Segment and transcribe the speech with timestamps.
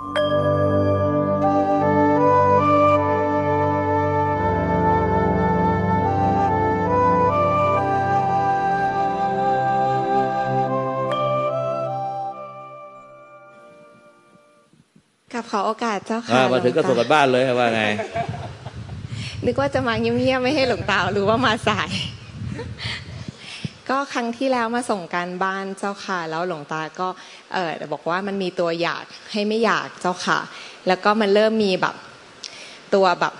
[0.00, 0.06] กั
[15.42, 17.82] บขอโอกาสเจ้าค่ะมาถึงก็ส่งกันบ้านเลยว่าไง
[19.44, 21.90] นึกว่าจะมาเงียบๆไม่ให้หลวงตารู้ว่ามาสาย
[23.90, 27.08] ก็ครั้งที่แล้วมาส่งการบ้านเจ้าค่ะ แล้วหลวงตาก็
[27.52, 30.38] เออบอกว่ามันมีตัวอยากให้ไม่อยากเจ้าค่ะ
[30.86, 31.94] แล้วก็มันเริ่มมีแบบ
[32.94, 33.34] ตัวแบบ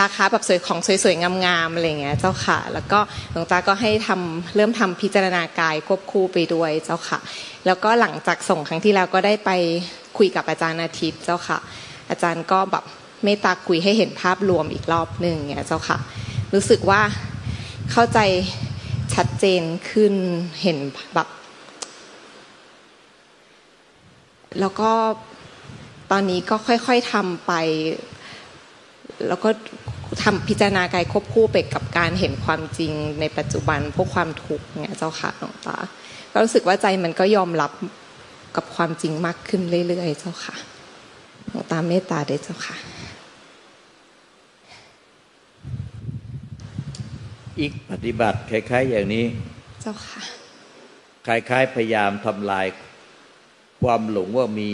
[0.00, 3.00] ราคาแบบสวยของสวยๆงามๆอะไรเงี้ยเจ้าค่ะ แล้วก็
[3.32, 7.18] หลวงตาก็ให้ทำเริ่มทำพิจารณากายควบคู่ไปด้วยเจ้าค่ะ
[7.66, 9.50] แล้วก็หลังจากส่งครั้งที่แล้วก็ได้ไป
[10.18, 11.58] คุยกับอาจารย์อาทิตย์เจ้าค่ะ
[12.10, 12.84] อาจารย์ก็แบบ
[13.24, 15.98] เมตตาคุยให้เห็นภาพรวมอีกรอบหนึ่งเงี้ยเจ้าค่ะ
[16.54, 17.00] รู้สึกว่า
[17.92, 18.18] เข้าใจ
[19.14, 20.14] ชัดเจนขึ้น
[20.62, 20.78] เห็น
[21.14, 21.28] แบบ
[24.60, 24.90] แล้วก็
[26.10, 27.52] ตอนนี้ก็ค่อยๆทำไป
[29.28, 29.50] แล้วก็
[30.22, 35.76] ทำพิจารณากายควบคู่ไปกับการเห็นความจริงในปัจจุบันพวกความทุกข์เนี่ยเจ้าค่ะหลวงตา
[36.32, 37.72] ก็รู้สึกว่าใจมันก็ยอมรับ
[38.56, 40.54] กับความจริงมากขึ้นเรื่อยๆเจ้าค่ะ
[41.48, 42.76] หลวงตาเมตตาด้เจ้าค่ะ
[47.60, 49.24] อีกปฏิบัติคล้าย ๆ อย่างนี้
[49.80, 50.22] เจ้าค่ะ
[51.26, 52.66] คล้ายๆพยายามทำลาย
[53.82, 54.70] ความหลงว่ามี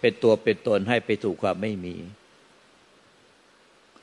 [0.00, 1.94] เป็นตัวเป็นตนให้ไปสู่ความไม่มี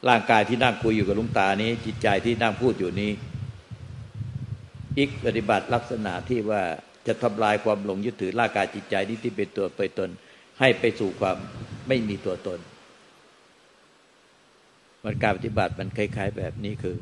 [0.09, 3.11] ร่างกายที่นั่งคุยอยู่กับลุงตานี้ จิตใจที่นั่งพูดอยู่นี้
[4.97, 6.61] อีกปฏิบัติลักษณะที่ว่า
[7.07, 10.09] จะทำลายความหลงยึดถือร่างกายจิตใจนี้ที่เป็นตัวเป็นตน
[10.59, 11.37] ให้ไปสู่ความ
[11.87, 12.59] ไม่มีตัวตน
[15.03, 16.95] มันการปฏิบัติมันคล้าย ๆ แบบนี้คือ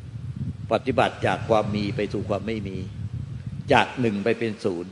[0.71, 2.77] ปฏิบัติจากความมีไปสู่ความไม่มี
[3.73, 4.91] จากหนึ่งไปเป็นศูนย์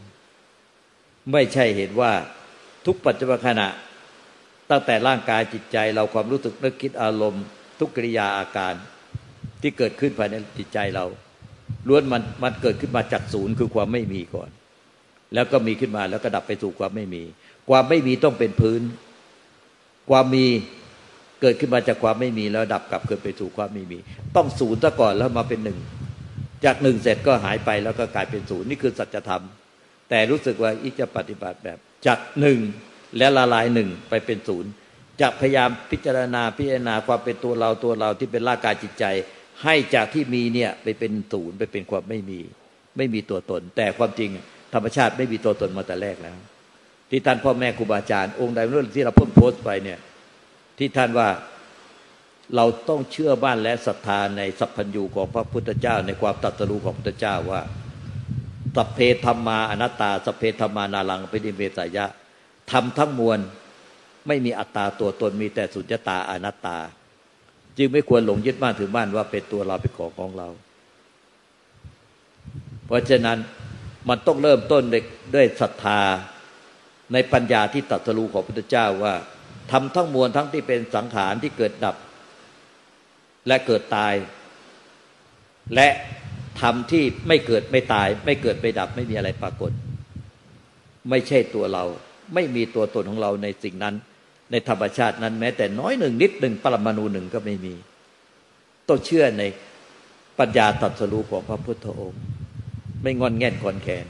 [1.31, 2.11] ไม่ใช่เห็นว่า
[2.85, 3.67] ทุกปัจจุบันขณะ
[4.69, 7.43] ตั้งแต่ร่างกายจิตใจเราความรู้สึกนึกคิดอารมณ์
[7.79, 8.73] ทุกกิริยาอาการ
[9.61, 11.05] ที่เกิดขึ้นภายในจิตใจเรา
[11.87, 14.49] ล้วนมันมันเกิดขึ้นมาจากศูนย์คือความไม่มีก่อน
[15.33, 17.23] แล้วก็มีขึ้นมาแล้วก็ดับไปสู่ความไม่มี
[17.69, 18.81] ความไม่มีต้องเป็นพื้น
[20.09, 20.45] ความมี
[21.41, 23.97] เกิดขึ้นมาจากความไม่มีแล้วดับกลับเกิดไปสู่ความไม่มี
[24.35, 25.79] ต้องศูนย์ซะก่อนแล้วมาเป็นหนึ่ง
[26.65, 29.43] จากหนึ่งเสร็จก็หายไปแล้วก็กลายเป็นศูนย์นี่คือสัจธรรม
[30.09, 32.59] แต่รู้สึกว่าอีกจะปฏิบัติแบบจากหนึ่ง
[33.17, 34.69] และละลายหนึ่งไปเป็นศูนย์
[35.21, 39.05] จะพยายามพิจารณาพิจารณาความเป็นตัวเราตัวเราที่เป็นร่างกายจิตใจ
[39.63, 42.39] ให้จากที่มีเนี่ยไปเป็นศูนย์ไปเป็นความไม่มี
[42.97, 44.29] ไม่มีตัวตน แต่ความจริง
[44.73, 46.37] ธรรมชาติไม่มีตัวตนมาแต่แรกแล้ว
[47.09, 49.97] ที่ท่านพ่อแม่ครูบาอาจารย์องค์ใดเรื่องที่เราเพิ่งโพสต์ไปเนี่ย
[50.79, 51.29] ที่ท่านว่า
[52.55, 57.61] เราต้องเชื่อบ้านและศรัทธาในสัพพัญญูของพระพุทธเจ้า ในความตรัสรู้ของพระพุทธเจ้าว่า
[58.75, 62.05] สัพเพธรรมาอนัตตาสัพเพธรรมานาลังเป็นิเมสายะ
[62.71, 63.39] ทำทั้งมวล
[64.27, 66.77] ไม่มีอัตตาตัวตนมีแต่สุญญตาอนัตตา
[67.77, 70.47] จึงไม่ควรหลงยึดมั่นถือมั่นว่าเป็นตัวเราเป็นของของเรา
[72.85, 73.37] เพราะฉะนั้น
[74.09, 74.83] มันต้องเริ่มต้น
[75.35, 76.01] ด้วยศรัทธา
[77.13, 79.13] ในปัญญาที่ตรัสรู้ของพระพุทธเจ้าว่า
[79.71, 81.95] ทำทั้งมวลทั้งที่เป็นสังขารที่เกิดดับ
[83.47, 84.13] และเกิดตาย
[85.75, 85.87] และ
[86.61, 89.71] ทำที่ไม่เกิดไม่ตาย ไม่เกิดไม่ดับ ไม่มีอะไรปรากฏ
[91.09, 91.83] ไม่ใช่ตัวเรา
[92.33, 93.95] ไม่มีตัวตนของเราในสิ่งนั้น
[94.51, 97.73] ในธรรมชาตินั้นแม้ แต่น้อยหนึ่งนิดหนึ่งปรมาณูหนึ่งก็ไม่มี
[98.87, 99.43] ต้องเชื่อใน
[100.39, 102.21] ปัญญาตรัสรู้ของพระพุทธองค์
[103.03, 104.05] ไม่งอนแง่นคอนแคน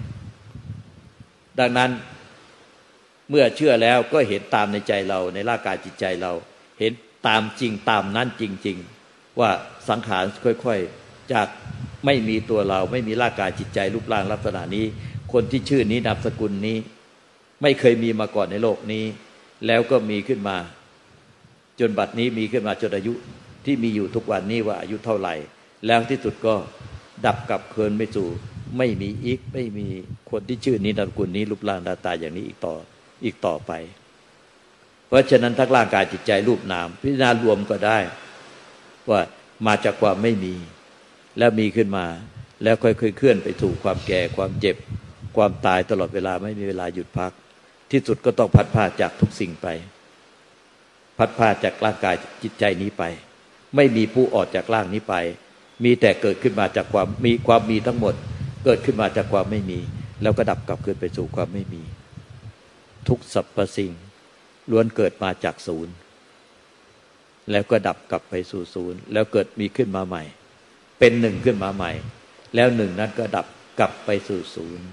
[1.60, 1.90] ดังนั้น
[3.30, 6.34] เมื่อเชื่อแล้วก็เห็นตามในใจเราในร่างกายจิตใจเรา
[6.80, 6.94] เห็น
[7.28, 9.50] ตามจริงตามนั้นจริง ๆ ว่า
[9.90, 10.24] สังขาร
[10.66, 11.48] ค่อยๆ จาก
[12.06, 14.86] ไม่มีตัวเราไม่มีร่างกายจิตใจรูปร่างลักษณะนี้
[15.34, 16.78] คนที่ชื่อนี้นามสกุลนี้
[17.62, 19.06] ไม่เคยมีมาก่อนในโลกนี้
[19.68, 20.58] แล้วก็มีขึ้นมา
[21.80, 23.14] จนบัดนี้มีขึ้นมาจนอายุ
[23.66, 25.36] ที่มีอยู่ทุกวันนี้ว่าอายุเท่าไหร่
[25.88, 26.56] แล้วที่สุดก็
[27.26, 28.30] ดับกับเคินไม่สู่
[28.78, 29.88] ไม่มีอีกไม่มี
[30.32, 32.76] คนที่ชื่อนี้นามสกุลนี้รูปร่างหน้าตาอย่างนี้อีกต่อ
[33.24, 33.72] อีกต่อไป
[35.08, 37.98] เพราะฉะนั้นทั้งร่างกายจิตใจรูปนาม พิจารณารวมก็ได้
[39.10, 39.22] ว่า
[39.68, 40.56] มาจากความไม่มี
[41.38, 42.06] แล้วมีขึ้นมา
[42.64, 44.76] แล้วค่อยๆเคลื่อนไปถูกความแก่ความเจ็บ
[45.38, 47.32] ความตายตลอดเวลาไม่มีเวลาหยุดพัก
[47.92, 49.68] ที่สุดก็ต้องพัดพาจากทุกสิ่งไป
[51.18, 53.04] พัดพาจากร่างกายจิตใจนี้ไป
[53.76, 55.16] ไม่มีผู้ออกจากร่างนี้ไป
[55.84, 58.14] มีแต่เกิดขึ้นมาจากความมีความมีทั้งหมด
[58.66, 59.80] เกิดขึ้นมาจากความไม่มี
[60.22, 61.84] แล้วก็ดับกลับคืนไปสู่ความไม่มี
[63.10, 63.94] ทุกสรรพสิ่ง
[64.72, 65.94] ล้วนเกิดมาจากศูนย์
[67.52, 70.24] แล้วก็ดับกลับไปสู่ศูนย์ แล้วเกิดมีขึ้นมาใหม่
[71.00, 71.92] เป็นหนึ่งขึ้นมาใหม่
[72.56, 73.46] แล้วหนึ่งนั้นก็ดับ
[73.80, 74.86] กลับไปสู่ศูนย์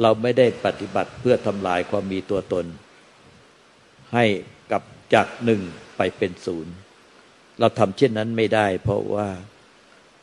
[0.00, 2.66] เราไม่ได้ปฏิบัติเพื่อทำลายความมีตัวตน
[4.14, 4.24] ให้
[4.70, 4.82] กลับ
[5.14, 5.60] จากหนึ่ง
[5.96, 6.72] ไปเป็นศูนย์
[7.58, 9.28] เราทำเช่นนั้นไม่ได้ เพราะว่า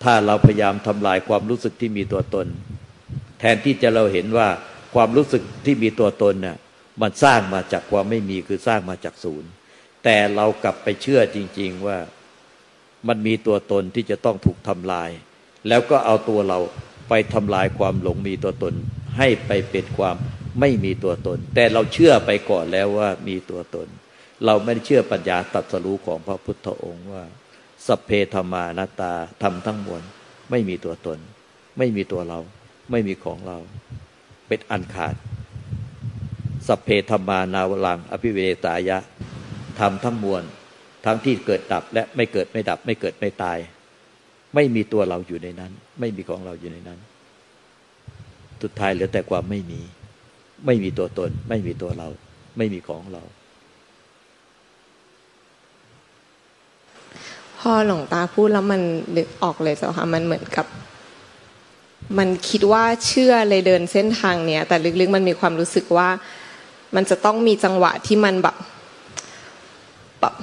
[0.04, 2.48] ถ้าเราพยายามทำลายความรู้สึกที่มีตัวตน
[3.40, 4.48] แทนที่จะเราเห็นว่า
[4.96, 6.58] ความรู้สึกที่มีตัวตนน่ะ
[7.02, 9.50] มันสร้างมาจากความไม่มีคือสร้างมาจากศูนย์
[10.04, 11.98] แต่เรากลับไปเชื่อจริง ๆว่า
[13.08, 15.10] มันมีตัวตนที่จะต้องถูกทำลาย
[15.68, 16.60] แล้วก็เอาตัวเรา
[17.10, 18.74] ไปทำลายความหลงมีตัวตน
[19.18, 20.16] ให้ไปเป็นความ
[20.60, 23.88] ไม่มีตัวตน แต่เราเชื่อไปก่อนแล้วว่ามีตัวตน
[24.46, 27.24] เราไม่ได้เชื่อปัญญาตัดสรู้ของพระพุทธองค์ว่า
[27.88, 29.14] สเพธรรมานาตา
[29.44, 30.02] ทำทั้งมวล
[30.52, 31.20] ไม่มีตัวตน
[31.78, 32.40] ไม่มีตัวเรา
[32.92, 33.58] ไม่มีของเรา
[34.48, 35.16] เป็นอันขาด
[36.68, 38.98] สเพธรรมานาวลัง อภิเวตายะ
[39.80, 40.44] ทำทั้งมวล
[41.06, 43.58] ทั้งที่เกิดดับและไม่เกิดไม่ดับ ไม่เกิดไม่ตาย
[44.56, 47.00] ไม่มีตัวเราอยู่ในนั้น ไม่มีของเราอยู่ในนั้น
[48.62, 49.82] สุดท้ายเหลือแต่ความไม่มี
[50.66, 52.08] ไม่มีตัวตน ไม่มีตัวเรา
[52.58, 53.24] ไม่มีของเรา
[57.60, 58.82] พอหลวงตาพูดแล้วมัน
[59.16, 60.66] นึกออกเลยเจ้าค่ะมันเหมือนกับ
[62.18, 66.10] มันคิดว่าเชื่อเลยเดินเส้นทางเนี้ย แต่ลึกๆมันมีความรู้สึกว่า
[66.96, 68.56] มันจะต้องมีจังหวะที่มันแบบ
[70.20, 70.34] แบบ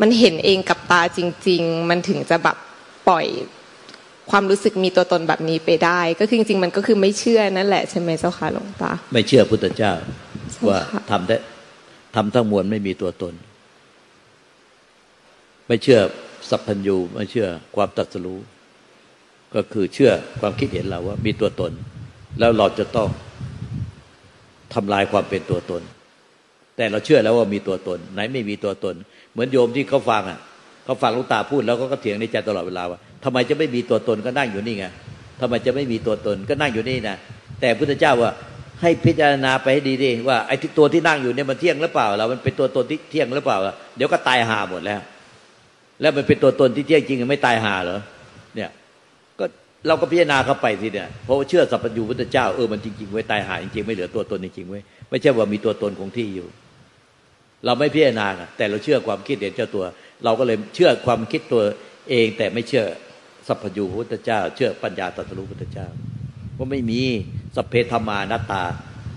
[0.00, 2.56] มันเห็นเองกับตาจริง ๆ มันถึงจะแบบ
[3.08, 3.26] ปล่อย
[4.30, 9.92] ความรู้สึกมีตัวตนแบบนี้ไปได้ ก็คือจริง ๆ มันก็คือไม่เชื่อนั่นแหละใช่ไหมเจ้าค่ะหลวงตา ไม่เชื่อพุทธเจ้า
[10.68, 10.78] ว่า
[11.10, 11.36] ทำได้
[12.14, 13.34] ทำทั้งมวลไม่มีตัวตน
[15.66, 16.00] ไม่เชื่อ
[16.50, 18.38] สัพพัญญูไม่เชื่อความตัดสู้
[19.54, 21.72] ก็คือเชื่อความคิดเห็นเราว่ามีตัวตน
[22.38, 23.08] แล้วเราจะต้อง
[24.76, 25.82] ทำลายความเป็นตัวตน
[26.76, 28.94] แต่เราเชื่อแล้วว่ามีตัวตน ไหนไม่มีตัวตน
[29.32, 30.38] เหมือนโยมที่เขาฟังอะ
[30.84, 34.86] เขาฟังลูกตาพูดแล้วก็เถียงในใจตลอดเวลาว่าทำไมจะไม่มีตัวตนก็นั่งอยู่นี่ไง
[35.40, 37.16] ทำไมจะไม่มีตัวตนก็นั่งอยู่นี่นะ
[37.60, 38.30] แต่พุทธเจ้าว่า
[38.82, 43.58] ให้พิจารณาไปให้ดีๆว่าไอ้ตัวที่นั่งอยู่เนี่ยมันเที่ยงหรือเปล่าเรามันเป็นตัวตนที่เที่ยงหรือเปล่า
[43.96, 45.00] เดี๋ยวก็ตายหาหมดแล้ว
[46.00, 48.00] แล้วมันเป็นตัวตนที่เที่ยงจริงไม่ตายหาเหรอ
[49.86, 54.80] เราก็พิจารณาเข้าไปสิเนี่ยเพราะเชื่อสัพพัญญูพุทธเจ้าเออมันจริงๆไว้ตายหายจริงๆไม่เหลือตัวตนจริงๆไว้
[55.10, 56.48] ไม่ใช่ว่ามีตัวตนคงที่อยู่
[57.64, 59.84] เราไม่พิจารณาแต่เราเชื่อความคิดเห็นเจ้าตัว
[60.24, 61.62] เราก็เลยเชื่อความคิดตัว
[62.10, 62.84] เองแต่ไม่เชื่อ
[63.46, 65.86] สัพพญูพุทธเจ้า เชื่อปัญญาตรัสรู้พุทธเจ้า
[66.56, 67.00] ว่าไม่มี
[67.56, 68.62] สเพธรรมานัตตา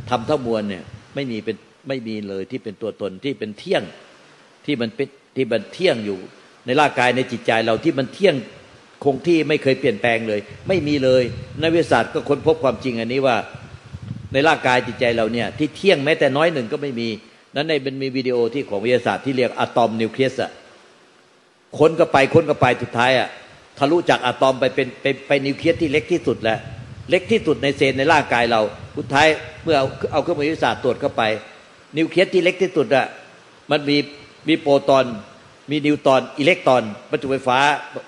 [0.09, 0.83] ทำทั้งมวลเนี่ย
[1.15, 1.55] ไม่มีเป็น
[1.87, 3.83] ไม่มีเลยที่เป็นตัวตนที่เป็นเที่ยง
[4.65, 6.19] ที่มันเป็นที่มันเที่ยงอยู่
[6.65, 8.35] ในร่างกายในจิตใจเราที่มันเที่ยง
[9.03, 11.23] คงที่ไม่เคยเปลี่ยนแปลงเลย ไม่มีเลย
[11.61, 13.37] นักวิทยาศาสตร์ก็ค้นพบความจริงอันนี้ว่า
[14.33, 17.07] ในร่างกายจิตใจเราเนี่ยที่เที่ยงแม้แต่น้อยหนึ่งก็ไม่มี
[17.55, 20.51] นั้นในเป็นมีวิดีโอที่ของวิทยาศาสตร์ที่เรียกอะตอมนิวเคลียสอะ
[21.77, 23.27] ค้นก็ไปค้นก็ไปสุดท้ายอะ
[23.77, 26.59] ทะลุจากอะตอมไปเป็นไปไปนิวเคลียสที่เล็กที่สุดแล้ว
[27.09, 28.61] เล็กที่สุดในเซลล์ในร่างกายเรา
[28.97, 29.27] สุดท้าย
[29.63, 31.23] เมื่อเอาเอาเครื่องมือวิทยาศาสตร์ตรวจเข้าไป
[31.97, 33.05] นิวเคลียสที่เล็กที่สุดอะ
[33.71, 33.97] มันมี
[34.47, 35.05] มีโปรตอน
[35.71, 37.57] มีนิวตอนอิเล็กตรอนประจุไฟฟ้า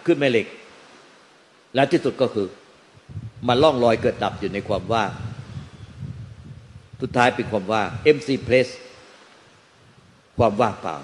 [0.05, 0.47] ขึ้นแม่เหล็ก
[1.75, 2.47] แล้วที่สุดก็คือ
[3.47, 5.11] มันล่องลอยเกิดดับอยู่ในความว่าง
[7.01, 8.73] สุดท้ายเป็นความว่าง MC place
[10.37, 10.95] ความว่างเปล่า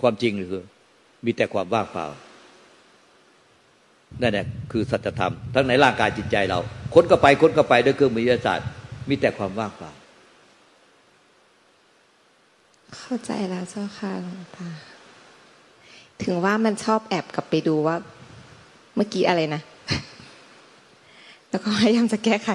[0.00, 0.64] ความจริงคือ
[1.24, 2.06] มีแต่ความว่างเปล่า
[4.20, 6.58] นั่นแหละคือสัจธรรม ทั้งในร่างกายจิตใจเรา
[6.94, 8.66] ค้นก็ไปค้นก็ไปด้วยเครื่องมือวิทยาศาสตร์
[9.08, 9.90] มีแต่ความว่างเปล่า
[12.98, 14.68] เข้าใจแล้วเจ้าค่ะหลวงตา
[16.24, 17.96] ถึงว่ามันชอบแอบกลับไปดูว่า
[18.96, 19.62] เมื่อกี้อะไรนะ
[21.50, 22.50] แล้วก็พยายามจะแก้ไข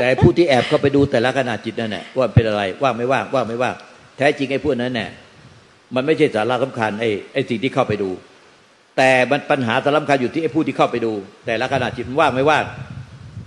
[0.00, 3.74] แต่ผู้ที่แอบเข้าไปดูแต่ละขนาดจิตนั่นแหละว่าเป็นอะไรว่างไม่ว่างว่างไม่ว่าง
[4.16, 5.08] แท้จริงไอ้พวกนั้นเนี่ย
[5.94, 8.10] มันไม่ใช่สาระสำคัญไอ้ไอ้สิ่งที่เข้าไปดู
[8.96, 11.12] แต่มันปัญหาสำคัญอยู่ที่ไอ้ผู้ที่เข้าไปดู
[11.46, 12.64] แต่ละขนาดจิตมันว่างไม่ว่าง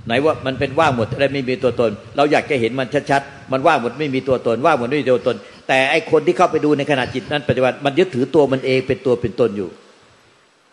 [0.06, 5.36] ไหนว่ามันเป็นว่างหมดอะไรไม่มีตัวตน เราอยากจะเห็นมันชัดๆมันว่างหมดไม่มีตัวตน ว่างหมดไม่มีตัวตน
[5.70, 9.70] แต่ไอคนที่เข้าไปดูในขณะจิตนั้นปัจจุบันมันยึดถือตัวมันเองเป็นตัวเป็นตนอยู่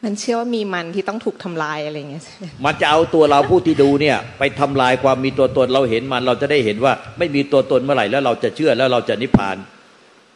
[0.05, 2.23] มันเชื่อว่ามีมันที่ต้องถูกทำลายอะไรเงี้ย
[2.65, 9.57] มันจะเอาตัวเราผู้ที่ดูเนี่ย ไปทำลายความมีตัวตนเราเห็นมัน เราจะได้เห็นว่าไม่มีตัวตนเมื่อไหร่แล้วเราจะเชื่อแล้วเราจะนิพพาน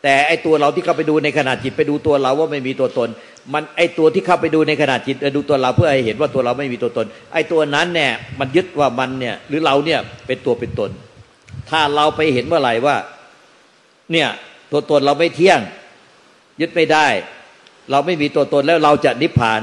[0.03, 3.09] แต่ไอตัวเราที่เข้าไปดูในขณะจิตไปดูตัวเราว่าไม่มีตัวตน
[3.53, 10.91] มันไอตัวที่เข้าไปดูในขณะจิตดูตัวเราเพื่อให้เห็นว่าตัวเราไม่มีตัวตน ไอตัวนั้นเนี่ยมันยึดว่ามันเนี่ยหรือเราเนี่ยเป็นตัวเป็นตน
[11.71, 12.97] ถ้าเราไปเห็นเมื่อไหร่ว่า
[14.13, 14.29] เนี่ย
[14.73, 15.61] ตัวตนเราไม่เที่ยง
[16.61, 17.07] ยึดไม่ได้
[17.91, 19.61] เราไม่มีตัวตนแล้วเราจะนิพพาน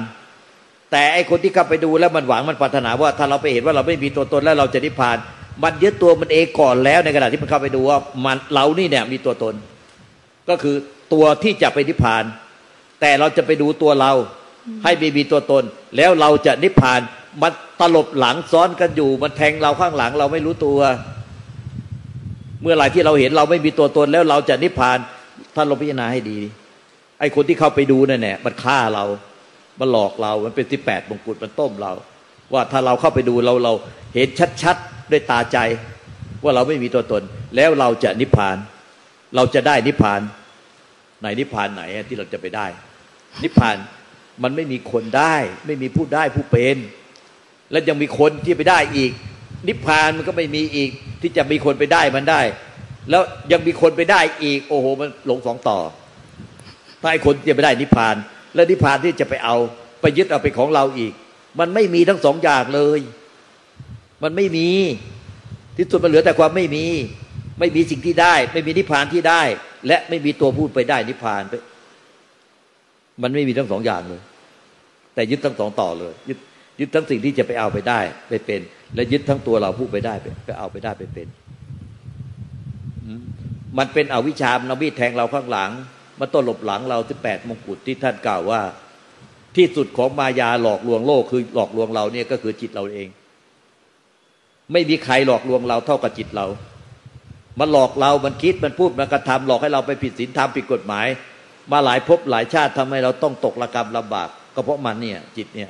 [0.91, 5.17] แต่ไอคนที่เข้าไปดูแล้วมันหวังมันปรารถนาว่าถ้าเราไปเห็นว่าเราไม่มีตัวตนแล้วเราจะนิพพาน
[5.63, 9.53] มันยึดตัวมันเองก่อนแล้วในขณะที่มันเข้าไปดูว่ามันเรานี่เนี่ยมีตัวตน
[10.49, 10.75] ก็คือ
[11.13, 12.23] ตัวที่จะไปนิพพาน
[13.01, 14.11] แต่เราจะไปดูตัวเรา
[14.83, 15.63] ให้มีมีตัวตน
[15.97, 16.99] แล้วเราจะนิพพาน
[17.41, 20.79] มันตลบหลังซ้อนกันอยู่ มันแทงเราข้างหลังเราไม่รู้ตัว
[22.61, 24.97] เมื่อไหร่ที่เราเห็นเราไม่มีตัวตนแล้วเราจะนิพพาน
[25.55, 26.39] ท่านลองพิจารณาให้ดี
[27.19, 29.05] ไอ้คนที่เข้าไปดูนั่นแหละมันฆ่าเรา
[29.79, 31.93] มันหลอกเรา มันเป็นที่แปดมงกุฎมันต้มเรา
[32.53, 33.73] ว่าถ้าเราเข้าไปดูเราเรา
[34.15, 34.27] เห็น
[34.61, 35.57] ชัดๆด้วยตาใจ
[36.43, 37.23] ว่าเราไม่มีตัวตน
[37.55, 38.57] แล้วเราจะนิพพาน
[39.35, 40.21] เราจะได้นิพพาน
[41.19, 42.67] ไหนนิพพานไหนที่เราจะไปได้
[43.43, 43.77] นิพพาน
[44.43, 45.35] มันไม่มีคนได้
[45.65, 46.77] ไม่มีผู้ได้ผู้เป็น
[47.71, 49.11] และยังมีคนที่ไปได้อีก
[49.67, 50.89] นิพพานมันก็ไม่มีอีก
[51.21, 52.41] ที่จะมีคนไปได้มันได้
[53.09, 55.79] แล้วยังมีคนไปได้อีก โอ้โห มันหลงสองต่อ
[57.01, 58.15] ถ้าไอ้คนจะไปได้นิพพาน
[58.55, 59.55] และนิพพานที่จะไปเอา
[60.01, 61.13] ไปยึดเอาไปของเราอีก
[61.59, 62.99] มันไม่มีทั้งสองอย่างเลย
[64.23, 64.69] มันไม่มี
[65.77, 66.85] ที่สุดมันเหลือแต่ความไม่มี
[67.59, 69.41] ไม่มีสิ่งที่ได้ ไม่มีนิพพานที่ได้
[69.87, 71.53] และไม่มีตัวพูดไปได้นิพพานไป
[73.21, 74.21] มันไม่มีทั้งสองอย่างเลย
[75.13, 76.37] แต่ยึดทั้งสองต่อเลย ยึด
[76.79, 77.99] ยึดทั้งสิ่งที่จะไปเอาไปได้
[78.29, 78.61] ไปเป็น
[78.95, 81.27] และยึดทั้งตัวเราผู้ไปได้ไปเอาไปได้ไปเป็น
[83.77, 85.71] มันเป็นอวิชามนบีแทงเราข้างหลัง
[86.19, 88.61] มาต้นหลบหลังเราที่แปดมงกุฎที่ท่านกล่าวว่า
[89.55, 93.07] ที่สุดของมายาหลอกลวงโลกคือหลอกลวงเราเนี่ยก็คือจิตเราเอง
[94.71, 96.45] ไม่มีใครหลอกลวงเราเท่ากับจิตเรา
[97.59, 101.07] มันหลอกเรา มันคิดมันพูดมันกระทำหลอกให้เราไปผิดศีลธรรมผิดกฎหมาย
[101.71, 105.69] มาหลายภพหลายชาติทำให้เราต้องตกระกรรมลำบากก็เพราะมันเนี่ย จิตเนี่ย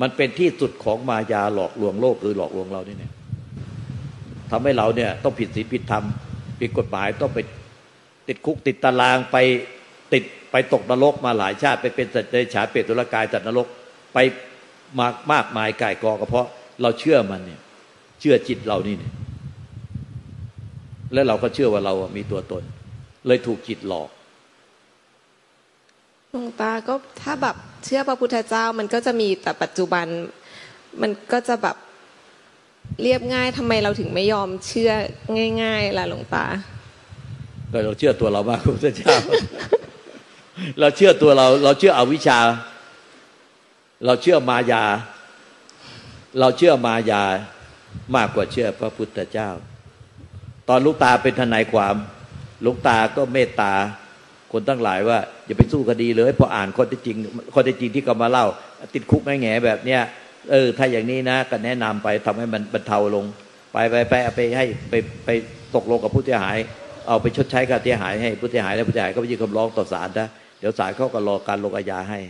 [0.00, 3.12] มันเป็นที่สุดของมายาหลอกลวงโลกคือหลอกลวงเราเนี่ย
[4.50, 6.04] ทำให้เราเนี่ยต้องผิดศีลผิดธรรม
[6.60, 7.38] ผิดกฎหมายต้องไป
[8.28, 9.36] ติดคุกติดตารางไป
[10.12, 13.66] ติดไปตกนรกมาหลายชาติ ไปเป็นสัตว์เดรัจฉานเปรตตุลกายจัดนรก
[14.14, 14.18] ไป
[14.98, 16.46] มากมากมายก่ายกอก็เพราะ
[16.82, 17.60] เราเชื่อมันเนี่ย
[18.20, 19.12] เชื่อจิตเรานี่เนี่ย
[21.12, 22.62] แล้วเราก็เชื่อว่าเรามีตัวตน
[23.26, 24.08] เลยถูกจิตหลอก
[26.36, 30.06] ลวงตาก็ถ้าแบบเชื่อพระพุทธเจ้ามันก็จะมีแต่ปัจจุบัน
[31.00, 31.76] มันก็จะแบบ
[33.02, 34.92] เรียบง่ายทำไมเราถึงไม่ยอมเชื่อ
[35.62, 36.46] ง่าย ๆล่ะหลวงตา
[37.84, 39.16] เราเชื่อตัวเรามากพระพุทธเจ้า
[40.80, 42.38] เราเชื่อตัวเรา เราเชื่ออวิชชา
[44.04, 44.84] เราเชื่อมายา
[46.40, 47.22] เราเชื่อมายา
[48.16, 49.50] มากกว่าเชื่อพระพุทธเจ้า
[50.68, 51.94] ตอนลูกตาเป็นทนายความ
[52.64, 53.72] ลูกตาก็เมตตา
[54.52, 57.16] คนตั้งหลายว่าอย่าไปสู้คดีเลยพออ่านข้อเท็จจริง
[57.54, 58.46] ข้อเท็จจริงที่เขามาเล่า
[58.94, 60.00] ติดคุกแง่แบบเนี้ย
[60.50, 63.24] เออ ถ้าอย่างนี้นะก็แนะนำไปทำให้มันบรรเทาลง
[63.72, 65.28] ไปไปไปเอาไปให้ไปไป
[65.74, 66.56] ตกลงกับผู้เสียหาย
[67.06, 72.20] เอาไปชดใช้ค่าเสียหายให้ผู้เสียหายแล้วผู้เสียหายก็ไปยื่นคำร้องต่อศาลนะเดี๋ยวศาลเขาก็รอการลงอาญาให้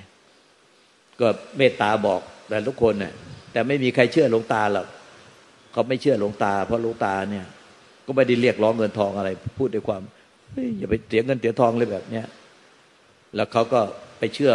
[1.20, 3.12] ก็เมตตาบอกแต่ทุกคนเนี่ย
[3.52, 4.87] แต่ไม่มีใครเชื่อหลวงตาหรอก
[5.73, 7.46] เขาไม่เชื่อหลวงตา เพราะหลวงตาเนี่ย
[8.06, 10.02] ก็ไม่ได้เรียกร้องเงินทองอะไร พูดด้วยความ
[10.78, 12.26] อย่าไปเสียเงินเสียทองเลยแบบเนี้ย
[13.36, 13.80] แล้วเขาก็
[14.18, 14.52] ไปเชื่อ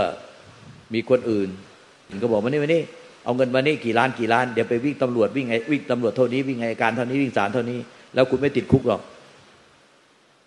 [0.93, 1.50] มีคนอื่น
[2.22, 2.84] ก็บอกมานี่มานี่
[3.25, 7.79] เอาเงินมานี่กี่ล้านกี่ล้านเดี๋ยวไปวิ่งตำรวจวิ่งไงวิ่งตำรวจเท่านี้วิ่งไงการเท่านี้วิ่งศาลเท่านี้
[8.13, 9.01] แล้วคุณไม่ติดคุกหรอก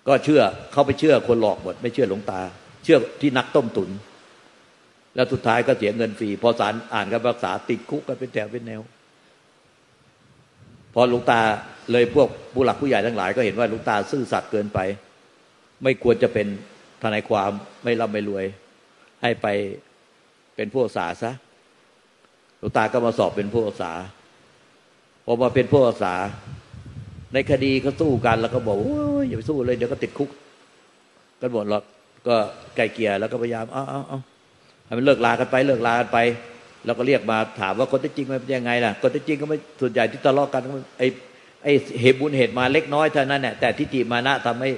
[0.08, 0.42] ก็เชื่อ
[0.72, 2.40] เขาไปเชื่อคนหลอกหมด ไม่เชื่อหลวงตา
[2.84, 3.90] เชื่อที่นักต้มตุน
[5.14, 8.80] แล้วสุดท้ายก็เสียเงินฟรีพอศาลอ่านคำรักษาติดคุกกันเป็นแถวเป็นแนว
[10.94, 11.40] พอหลวงตา
[11.92, 14.78] เลยพวกผู้หลักผู้ใหญ่ทั้งหลาย ก็เห็นว่าหลวงตาซื่อสัตย์เกินไป
[15.84, 16.46] ไม่ควรจะเป็น
[17.02, 17.50] ทนายความ
[17.84, 18.44] ไม่ร่ำไม่รวย
[19.22, 19.46] ให้ไป
[20.56, 21.30] เป็นผู้ษาสาซะ
[22.58, 23.92] หลวงตาก็มาสอบเป็นผู้ษาสา
[25.24, 26.14] พอมาเป็นผู้ษาสา
[27.34, 30.30] ในคดีเขาสู้กันแล้วก็บอกโอ้ยอย่าไปสู้เลยเดี๋ยวก็ติดคุก
[31.40, 31.82] กันหมดหรอก
[32.26, 32.36] ก็
[32.76, 34.18] ไกลเกียร์แล้วก็พยายามเอาเอาเอา
[34.84, 36.18] ให้มันเลิกลากันไป เลิกลากันไป
[36.84, 40.62] แล้วก็เรียกมาถามว่าคนที่จริงมันเป็นยังไงล่ะคนที่จริงก็ไม่ส่วนใหญ่ที่ทะเลาะกัน
[40.98, 41.06] ไอ้
[41.62, 44.70] ไอ้เหตุบุญเหตุมาเล็กน้อยเท่านั้นแหละแต่ที่จีมานะทำให้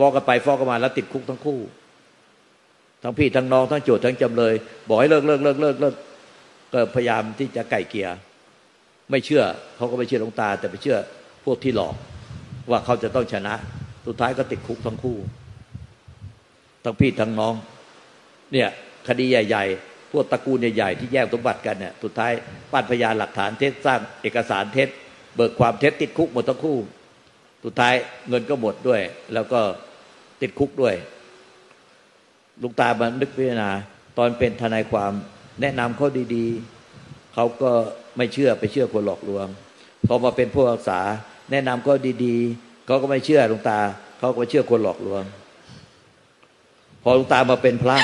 [0.00, 1.60] ฟ้องกันไปฟ้องกันมาแล้วติดคุกทั้งคู่
[3.02, 4.54] ทั้งพี่ทั้งน้องทั้งโจทย์ทั้งจำเลย
[4.88, 5.94] บอกให้เลิกเลิกเลิกเลิกเลิก
[6.72, 8.16] ก็พยายามที่จะไก่เกียร์
[9.10, 9.42] ไม่เชื่อ
[9.76, 10.98] เขาก็ไม่เชื่อหลวงตา แต่ไปเชื่อ
[11.44, 11.94] พวกที่หลอก
[12.70, 13.54] ว่าเขาจะต้องชนะ
[14.06, 15.16] สุดท้ายก็ติดคุกทั้งคู่
[16.84, 17.54] ทั้งพี่ทั้งน้อง
[18.52, 18.68] เนี่ย
[19.08, 22.32] คดีใหญ่ ๆ พวกตระกูลใหญ่ๆที่แย่งสมบัติกันเนี่ยสุดท้าย
[22.72, 24.88] ปั้นพยานหลักฐานเท็จสร้างเอกสารเท็จ
[25.36, 26.78] เบิกความเท็จติดคุกหมดทั้งคู่
[27.64, 27.94] สุดท้าย
[28.28, 29.00] เงินก็หมดด้วย
[29.34, 29.60] แล้วก็
[30.40, 30.94] ติดคุกด้วย
[32.62, 33.70] ลุงตาบันนึกพิจารณา
[34.18, 35.12] ตอนเป็นทนายความ
[35.60, 37.70] แนะนำเขาดีๆ เขาก็
[38.16, 39.46] ไม่เชื่อไปเชื่อคนหลอกลวง
[40.06, 41.00] พอมาเป็นผู้รักษา
[41.50, 41.92] แนะนำก็
[42.24, 43.80] ดีๆ เขาก็ไม่เชื่อลุงตา
[44.18, 45.22] เขาก็เชื่อคนหลอกลวง
[47.02, 47.98] พอลุงตามาเป็นพระ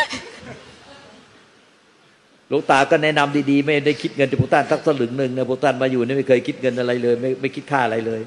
[2.51, 8.21] ลุงตาก็แนะนำดีๆ ไม่ได้คิดเงินจากพวกท่านสักสลึงหนึ่งนะพวกท่านมาอยู่นี่ไม่เคยคิดเงินอะไรเลย ไม่ไม่คิดค่าอะไรเลย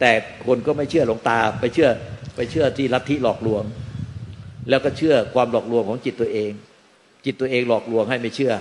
[0.00, 0.10] แต่
[0.46, 1.88] คนก็ไม่เชื่อหลวงตา ไปเชื่อ
[2.36, 3.64] ไปเชื่อที่ลัทธิหลอกลวง
[4.68, 6.50] แล้วก็เชื่อความหลอกลวงของจิตตัวเอง
[7.24, 8.52] จิตตัวเองหลอกลวงให้ไม่เชื่อ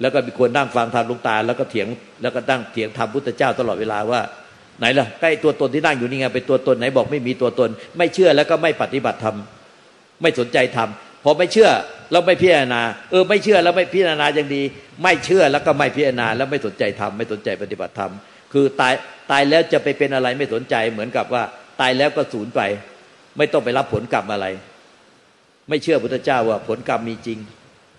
[0.00, 1.88] แล้วก็มีคนนั่งฟังธรรมลวงตา แล้วก็เถียง
[2.22, 4.20] แล้วก็ตั้งเถียงธรรมพุทธเจ้าตลอดเวลาว่า
[4.78, 9.36] ไหนล่ะใกล้ตัวตนที่นั่งอยู่นี่ไงเป็นตัวตนไหนบอกไม่มีตัวตน ไม่เชื่อแล้วก็ไม่ปฏิบัติธรรม
[10.22, 10.88] ไม่สนใจธรรม
[11.24, 11.70] พอไม่เชื่อ
[12.10, 14.62] แล้วไม่พิจารณา เออไม่เชื่อแล้วไม่พิจารณาอย่างดี
[15.02, 18.12] ไม่เชื่อแล้วก็ไม่พิจารณา แล้วไม่สนใจธรรมไม่สนใจปฏิบัติธรรม
[18.52, 18.94] คือตาย
[19.30, 21.42] ตายแล้วจะไปเป็นอะไรไม่สนใจเหมือนกับว่า
[21.80, 22.60] ตายแล้วก็สูญไป
[23.38, 24.46] ไม่ต้องไปรับผลกรรมอะไร
[25.68, 27.38] ไม่เชื่อพุทธเจ้าว่าผลกรรมมีจริง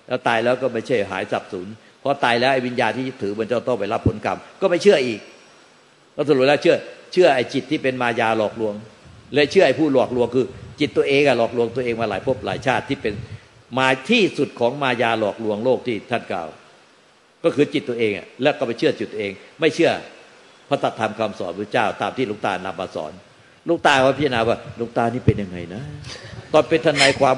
[0.07, 1.67] แล้วตายแล้วก็ไม่ใช่หายสับสูญ
[2.01, 5.19] พอตายแล้วไอ้วิญญาณที่ถือมันจะต้องไปรับผลกรรม ก็ไม่เชื่ออีก
[6.15, 6.75] ก็สรุปแล้วเชื่อ
[7.13, 8.73] เชื่อไอ้จิตที่เป็นมายาหลอกลวง
[9.33, 10.45] เลยเชื่อไอ้ผู้หลอกลวงคือ
[10.79, 13.13] จิตตัวเองอะหลอกลวงตัวเองมาหลายภพหลายชาติที่เป็น
[13.79, 16.47] มาที่สุดของมายาหลอกลวงโลกที่ท่านกล่าว
[17.43, 19.91] ก็คือจิตตัวเองอะแล้วก็ไปเชื่อจิตตัวเอง ไม่เชื่อ
[20.69, 23.11] พระตัธรรมคำสอนพระเจ้าตามที่ลุงตานำมาสอน
[23.67, 25.81] ลุงตาว่าพิจารณาว่าลุงตานี่เป็นยังไงนะ
[26.53, 27.35] ตอนเป็นทนายความ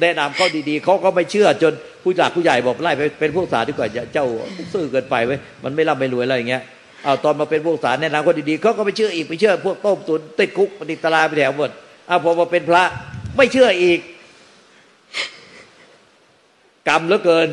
[0.00, 4.26] แนะนำเขาดีๆเขาก็ไม่เชื่อจนผู้หลักผู้ใหญ่บอกไล่ไปเป็นผู้สาดีกว่าเจ้า
[4.72, 6.62] ซื่อเกินไปไว้มันไม่ร่ำไม่รวยอะไรอย่างเงี้ย
[7.04, 11.70] เอาตอนมาเป็นผู้สาแนะนำเขาดีๆเขาก็ไม่เชื่ออีกไม่เชื่อ พวกต้มตุนติดคุกปฏิตลาไปแถวหมด
[12.06, 12.82] เอาพอมาเป็นพระ
[13.36, 14.00] ไม่เชื่ออีก
[16.88, 17.48] กรรมเหลือเกิน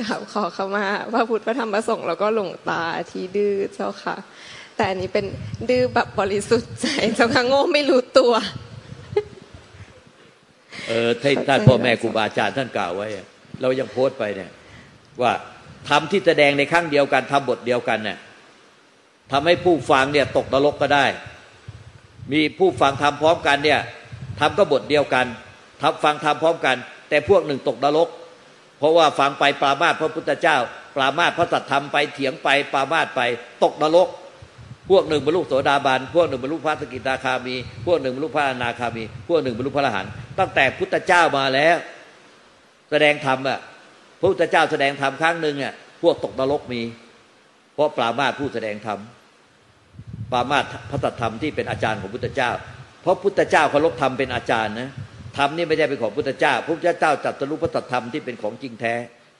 [0.00, 4.16] กราบขอเข้ามาพระพุทธพระธรรมพระสงฆ์แล้วก็หลวงตาที่ดื้อเจ้าค่ะ
[4.76, 5.24] แต่อันนี้เป็น
[5.68, 8.32] ดื้อแบบบริสุทธิ์ใจเจ้าค่ะโง่ไม่รู้ตัว
[10.88, 13.06] เออท่านท่านพ่อแม่ครูบาอาจารย์ท่านกล่าวไว้
[13.60, 14.50] เรายังโพสต์ไปเนี่ย
[15.22, 15.32] ว่า
[15.88, 18.18] ทำที่แสดงในครั้งเดียวกันทำบทเดียวกันเนี่ย
[19.32, 21.06] ทำให้ผู้ฟังเนี่ยตกนรกก็ได้
[22.32, 23.80] มีผู้ฟังทำพร้อมกันเนี่ย
[24.40, 25.26] ทำก็บทเดียวกัน
[25.82, 26.76] ทำฟังทำพร้อมกัน
[27.08, 28.08] แต่พวกหนึ่งตกนรก
[28.80, 30.56] เพราะว่าฟังไปปรามาสพระพุทธเจ้า
[30.96, 33.20] ปรามาสพระสัตธรรมไปเถียงไปปรามาสไป
[33.62, 34.08] ตกนรก
[34.90, 37.54] พวกหนึ่งบรรลุโสดาบันพวกหนึ่งบรรลุพระสกิทาคามี
[37.86, 41.76] พวกหนึ่งบรรลุพระอนาคามี พวกหนึ่งบรรลุพระอรหันต์ตั้งแต่พุทธเจ้ามาแล้ว
[42.90, 43.58] แสดงธรรมอะ
[44.20, 46.82] พระพุทธเจ้าแสดงธรรมครั้งหนึ่งอะพวกตกนรกมี
[47.74, 48.98] เพราะปรามาสผู้แสดงธรรม
[50.32, 52.50] ปรามาสพระสัตธรรมที่เป็นอาจารย์ของพุทธเจ้า
[53.02, 54.90] เพราะพุทธเจ้าเคารพธรรมเป็นอาจารย์นะ
[55.36, 58.94] ธรรมนี่ไม่ใช่เป็นของพุทธเจ้าพระพุทธเจ้าจัดสรุพระธรรมที่เป็นของจริงแท้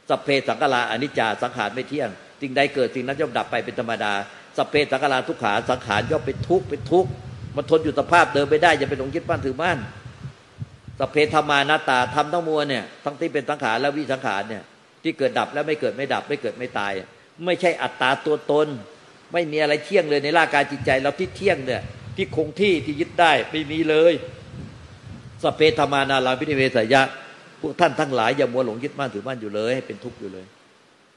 [0.09, 4.13] สัพเพสังกาาอนิจจาสังขารไม่เที่ยงสิ่งใดเกิดสิ่งนั้นย่อมดับไปเป็นธรรมดา
[4.57, 7.11] สัพเพสังกาาทุกขาสังขารย่อมเป็นทุกข์เป็นทุกข์
[7.57, 9.79] มันทนอยู่สภาพเดิมไม่ได้อย่าเป็นหลงยึดมั่นถือมั่น
[10.99, 14.63] สัพเพธรรมานาตาทำทั้งมวลเนี่ยทั้งที่เป็นสังขารและวิสังขารเนี่ย
[15.03, 16.93] ที่เกิดดับแล้วไม่เกิดไม่ดับ ไม่เกิดไม่ตาย
[17.47, 18.69] ไม่ใช่อัตตาตัวตน
[19.33, 21.83] ไม่มีอะไรเที่ยงเลยในร่างกายจิตใจเราที่เที่ยงเนี่ย
[22.17, 24.13] ที่คงที่ที่ยึดได้ไม่มีเลย
[25.43, 27.03] สเปธรรมานาราพินิเวสยะ
[27.61, 30.47] พวกท่านทั้งหลายอย่ามัวหลงยึดมั่นถือมั่นอยู่เลยให้เป็นทุกข์อยู่เลย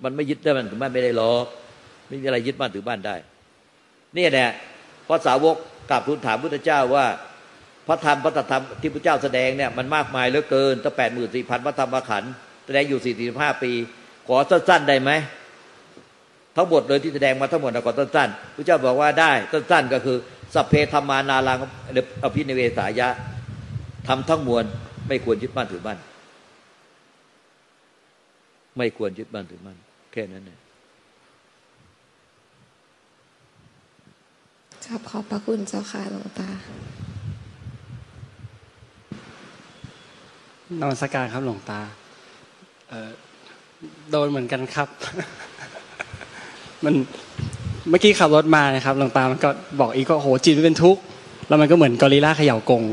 [0.03, 1.45] มันไม่ยึดได้มันถือมั่นไม่ได้หรอก
[2.07, 3.15] ไม่มีอะไรยึดมั่นถือมั่นได้
[4.17, 4.49] นี่แหละ
[5.07, 5.55] พระสาวก
[5.89, 7.05] กราบทูลถามพุทธเจ้าว่า
[7.88, 12.31] พระธรรมพระธรรมที่พระเจ้าแสดงเนี่ยมันมากมายเหลือเกินตั้งแปดหมื่นสี่พันพระธรรมขันธ์
[12.65, 13.71] แสดงอยู่สี่สิบห้าปี
[14.27, 15.12] ขอสั้นๆได้ไหม
[16.55, 20.17] ทั้งหมดเลยที่แสดงมาทั้งหมดขอสั้นๆพระเจ้าบอกว่าได้สั้นๆก็คือ
[20.53, 21.57] สัพเพธรรมานารัง
[22.23, 23.09] อภินิเวสายะ
[24.08, 24.66] ทำทั้งมวล
[25.08, 25.98] ไม่ควรยึดมั่นถือมั่น
[28.78, 29.78] ไม่ควรยึดมั่นถือมั่น
[30.12, 30.60] แค่นั้นเอง
[34.86, 36.50] ครับขอบพระคุณเจ้าค่ะหลวงตา
[40.82, 41.80] นมัสการครับหลวงตา
[44.12, 44.88] โดนเหมือนกันครับ
[46.84, 46.94] มัน
[47.89, 51.02] เมื่อกี้ขับรถมานะครับหลวงตามันก็บอกอีกก็โหจิตเป็นทุกข์
[51.48, 52.84] แล้วมันก็เหมือนกอริลลาเขย่ากง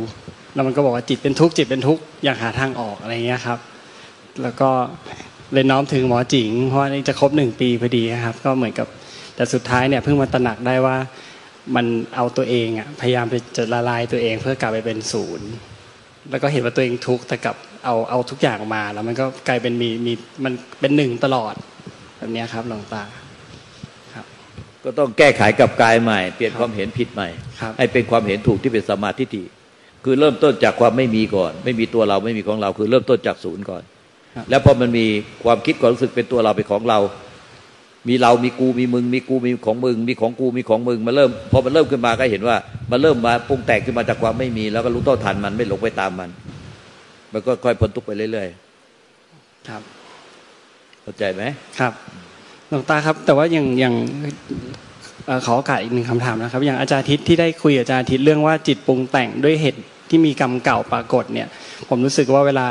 [0.54, 3.58] แล้วมันก็บอกว่าจิตเป็นทุกข์จิตเป็นทุกข์อยากหาทางออกอะไรเงี้ยครับ
[4.42, 4.70] แล้วก็
[5.52, 8.86] เลยน้อมถึงหมอจิง เพราะนี่จะครบหนึ่งปีพอดีครับ ก็เหมือนกับ
[9.36, 10.96] แต่สุดท้ายเนี่ยเพิ่งมาตระหนักได้ว่า
[11.76, 11.86] มัน
[12.16, 15.48] เอาตัวเองอะพยายามไปจะละลายตัวเองเพื่อกลับไปเป็นศูนย์
[16.30, 20.12] แล้วก็เห็นว่าตัวเองทุกข์แต่กับเอาเอาทุกอย่างมาแล้วมันก็กลายเป็นมีมี
[20.44, 21.54] มันเป็นหนึ่งตลอด
[22.16, 23.02] แบบนี้ครับหลวงตา
[24.14, 24.26] ครับ
[24.84, 27.28] ก็ต้องแก้ไขกับกายใหม่ เปลี่ยนความเห็นผิดใหม่
[27.78, 29.42] ให้เป็นความเห็นถูกที่เป็นสมาธิฏฐิ
[30.04, 33.82] คือเริ่มต้นจากความไม่มีก่อน ไม่มีตัวเราไม่มีของเรา คือเริ่มต้นจากศูนย์ก่อน
[34.50, 35.06] แล้วพอมันมี
[35.44, 36.98] ความคิดความรู้สึกเป็นตัวเราเป็นของเรา
[38.08, 42.56] มีเรามีกูมีมึง มีกูมีของมึง มีของกูมีของมึงมาเริ่มพอมันเริ่มขึ้นมาก็เห็นว่า
[42.90, 46.30] มันเริ่มมาปรุงแต่งขึ้นมาจากความไม่มี แล้วก็รู้ต้นทันมันไม่หลงไปตามมัน
[47.32, 49.82] มันก็ค่อยพ้นทุกไปเรื่อยๆครับ
[51.02, 51.42] เข้าใจไหม
[51.78, 51.92] ครับ
[52.68, 53.94] หลวงตาครับ แต่ว่าอย่างอย่าง
[55.46, 61.48] ขอโอกาสอีกหนึ่งคำถามนะครับ อย่างอาจารย์ทิศที่ได้คุยอาจารย์ทิศเรื่องว่าจิตปรุงแต่งด้วยเหตุที่มีกรรมเก่าปรากฏเนี่ย
[61.88, 62.68] ผมรู้สึกว่าเวลา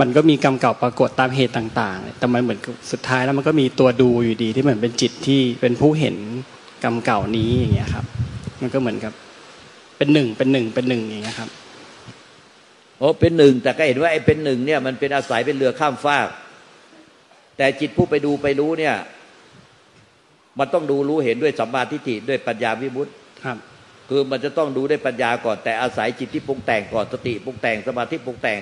[0.00, 2.58] มันก็มีกรรมเก่าปรากฏตามเหตุต่างๆ แต่มันเหมือน
[2.92, 6.16] สุดท้ายแล้วมันก็มีตัวดูอยู่ดีที่เหมือนเป็นจิตที่เป็นผู้เห็น
[6.84, 8.04] กรรมเก่านี้อย่างเงี้ยครับ
[8.60, 9.12] มันก็เหมือนกับ
[9.96, 11.50] เป็นหนึ่งเป็นหนึ่งเป็นหนึ่งอย่างเงี้ยครับ
[12.98, 16.28] โอ้เป็นหนึ่งแต่ก็เห็นว่าไอ้เป็นหนึ่งเนี่ยมันเป็นอาศัยเป็นเรือข้ามฟาก
[17.56, 18.94] แต่จิตผู้ไปดูไปรู้เนี่ย
[20.58, 23.12] มันต้องดูรู้เห็นด้วยสัมมาทิฏฐิด้วยปัญญาวิมุตติ
[23.44, 23.56] ครับ
[24.10, 28.60] คือมันจะต้องดูด้วยปัญญาก่อนแต่อาศัยจิตที่ปรุงแต่งก่อนสติปรุงแต่งสมาธิปรุงแต่ง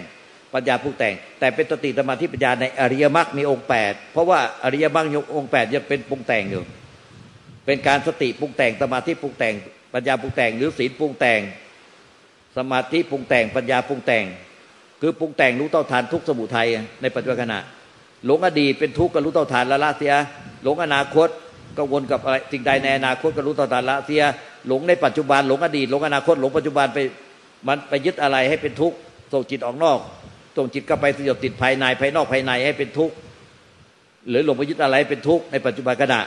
[0.55, 6.65] ปัญญาปรุงแต่ง แต่เป็นสติสมาธิปัญญาในอริยมรรคมีองค์แปดเพราะว่าอริยมรรคยกองค์แปดยังเป็นปรุงแต่งอยู่
[7.67, 9.55] เป็นการสติปรุงแต่งสมาธิปรุงแต่ง
[9.95, 11.41] ปัญญาปรุงแต่ง หรือศีลปรุงแต่ง
[12.57, 14.25] สมาธิปรุงแต่ง ปัญญาปรุงแต่ง
[15.01, 16.69] คือปรุงแต่งรู้เท่าทานทุกสมุทัย
[17.03, 17.61] ในปัจจุบันขณะ
[18.25, 20.15] หลงอดีตเป็นทุกข์ก็รู้เท่าทานละละเสีย
[20.63, 21.29] หลงอนาคต
[21.79, 24.23] กังวลกับอะไรสิ่งใดในอนาคตก็รู้เท่าทานละเสีย
[24.69, 26.99] หลงในปัจจุบันหลงอดีตหลงอนาคตหลงปัจจุบันไป
[27.69, 28.97] มันไปยึดอะไรให้เป็นทุกข์
[29.33, 29.99] ส่งจิตออกนอก
[30.57, 33.15] ส่งจิตก็ไปสยบติดภายในภายนอกภายในให้เป็นทุกข์
[34.29, 36.21] หรือหลงไปยึดอะไรเป็นทุกข์ในปัจจุบันขณะ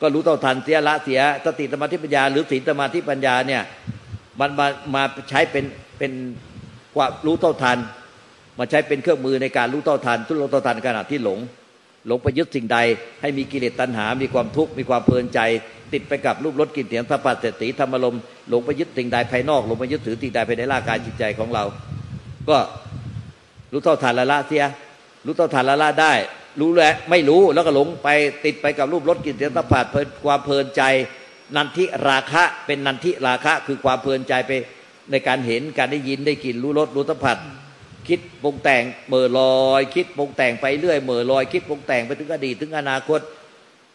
[0.00, 3.62] ก็รู้เท่าทันเสียละเสียสติสมาธิปัญญา หรือศีลสมาธิปัญญาเนี่ย
[4.40, 5.64] มันมามาใช้เป็น
[5.98, 6.12] เป็น
[6.94, 7.78] กว่ารู้เท่าทัน
[8.58, 11.38] มาใช้เป็นเครื่องมือในการรู้เท่าทันทุรู้เท่าทันขณะที่หลง
[12.06, 12.78] หลงไปยึดสิ่งใด
[13.20, 15.40] ให้มีกิเลสตัณหา มีความทุกข์มีความเพลินใจ
[15.92, 18.14] ติดไปกับรูปรสกลิ่นเสียงสัมผัสเสติธรรมลม
[18.48, 21.64] หลงไปยึดสิ่งใดภายนอกหลงไปยึดถือสิ่งใดภายในร่างกายจิตใจของเรา
[22.48, 22.58] ก็
[23.72, 24.64] รู้เท่าทันละละเสีย
[25.26, 26.12] รู้เท่าทันละละได้
[26.60, 28.08] รู้แล้วไม่รู้แล้วก็หลงไป
[28.44, 30.82] ติดไปกับรูปรสกลิ่นเสียงสัมผัสเพลินความเพลินใจ
[31.56, 34.50] นันทิราคะเป็นนันทิราคะคือความเพลินใจไป
[35.10, 37.38] ในการเห็นการได้ยินได้กลิ่นรู้รสรู้สัมผัส
[38.08, 43.20] คิดปรุงแต่งเมื่อลอย คิดปรุงแต่งไปเรื่อยเมื่อลอย คิดปรุงแต่งไปถึงอดีตถึงอนาคต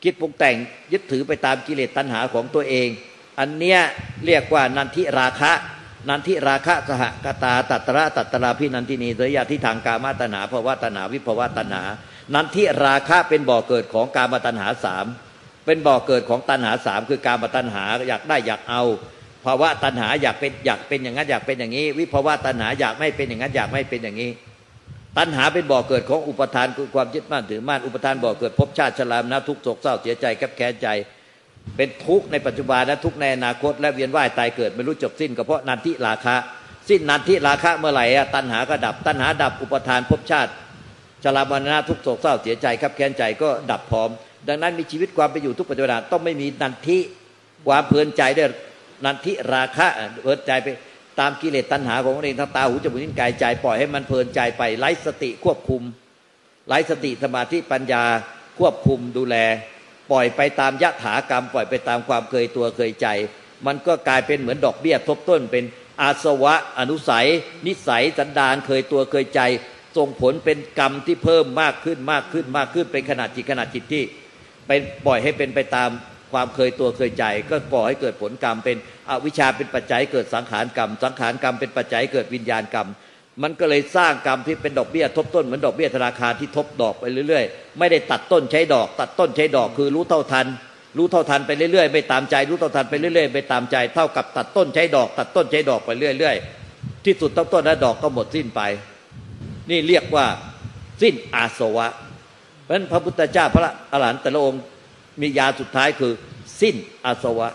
[0.04, 0.56] คิดปรุงแต่ง
[0.92, 2.88] ยึดถือไปตามกิเลสตัณหาของตัวเอง
[3.40, 3.80] อันเนี้ย
[4.26, 5.54] เรียกว่านันทิราคะ
[6.10, 11.82] นันทิราคะสหกตาตัตระตัตระพินันทินีสยาที่ทางกามาตนาภวะตนาวิภวะตนา
[12.34, 15.06] นันทิราคะเป็นบ่อเกิดของกามตัณหาสาม
[15.66, 18.84] เป็นบ่อเกิดของตัณหาสามคือการมาตัณหาอยากได้อยากเอา
[19.46, 24.32] ภาวะตัณหาอยากเป็นอยากเป็นอย่างนั้นอยากเป็นอย่างนี้ วิภาวะตัณหาอยากไม่เป็นอย่างนั้นอยากไม่เป็นอย่างนี้
[25.18, 30.88] ตัณหาเป็นบ่อเกิดของอุปทานคือความยึดมั่นถือมั่นอุปทานบ่อเกิดภพชาติชรามนะทุกโศกเศร้าเสียใจแคบแค้นใจ
[31.78, 36.36] เป็นทุกข์ในปัจจุบันและทุกข์ในอนาคต และเวียนว่ายตายเกิดไม่รู้จบสิ้นก็เพราะนันทิราคะ
[36.90, 40.52] สิ้นนันทิราคะเมื่อไหร่อะตัณหาก็ดับ ตัณหาดับอุปทานภพชาติ
[41.24, 44.10] ชรามรณะทุกโศกเศร้าเสียใจแคบแค้นใจก็ดับพร้อม
[44.48, 47.00] ดังนั้นมีชีวิตความเป็นอยู่ทุกปัจจุบันต้องไม่มีนันทิ
[47.68, 48.50] ความเพลินใจด้วย
[49.06, 49.88] นันทิราคะ
[50.24, 50.68] เพลินใจไป
[51.20, 55.82] ตามกิเลสตัณหาของตัวเองทั้งตาหูจมูกนิ้วกายใจปล่อยให้มันเพลินใจไปไร้สติควบคุม
[56.68, 58.04] ไร้สติสมาธิปัญญา
[58.60, 59.36] ควบคุมดูแล
[60.12, 63.08] ปล่อยไปตามยะถากรรม ปล่อยไปตามความเคยตัวเคยใจ
[63.68, 65.64] มันก็กลายเป็นเหมือนดอกเบี้ยทบต้น เป็น
[66.02, 67.28] อาสวะอนุสัย
[67.68, 69.42] นิสัยสันดานเคยตัวเคยใจ
[69.98, 74.04] ส่งผลเป็นกรรมที่เพิ่มมากขึ้นมากขึ้นมากขึ้นเป็นขนาดจิตขนาดจิตที่
[74.68, 74.72] ไป
[75.06, 75.90] ปล่อยให้เป็นไปตาม
[76.34, 78.78] ความเคยตัวเคยใจ ก็ก่อให้เกิดผลกรรม เป็น
[79.10, 82.88] อวิชชาเป็นปัจจัยเกิดสังขารกรรม สังขารกรรมเป็นปัจจัยเกิดวิญญาณกรรม
[83.44, 90.48] มันก็เลยสร้างกรรมที่เป็นดอกเบี้ยทบต้นเหมือนดอกเบี้ยธนาคารที่ทบดอกไปเรื่อยๆ ไม่ได้ตัดต้นใช้ดอก ตัดต้นใช้ดอกคือรู้เท่าทัน
[90.98, 98.62] รู้เท่าทันไปเรื่อยๆ ไม่ตามใจ รู้เท่าทันไปเรื่อยๆไม่ตามใจ เท่ากับตัดต้นใช้ดอก ตัดต้นใช้ดอกไปเรื่อยๆ ที่สุดต้นต้นและดอกก็หมดสิ้นไป
[99.70, 100.26] นี่เรียกว่า
[101.02, 101.88] สิ้นอาสวะ
[102.64, 104.62] เพราะฉะนั้นพระพุทธเจ้าพระอรหันต์แต่ละองค์
[105.22, 106.14] มียาสุดท้ายคือ
[106.62, 106.76] สิ้น
[107.06, 107.48] อาสวะ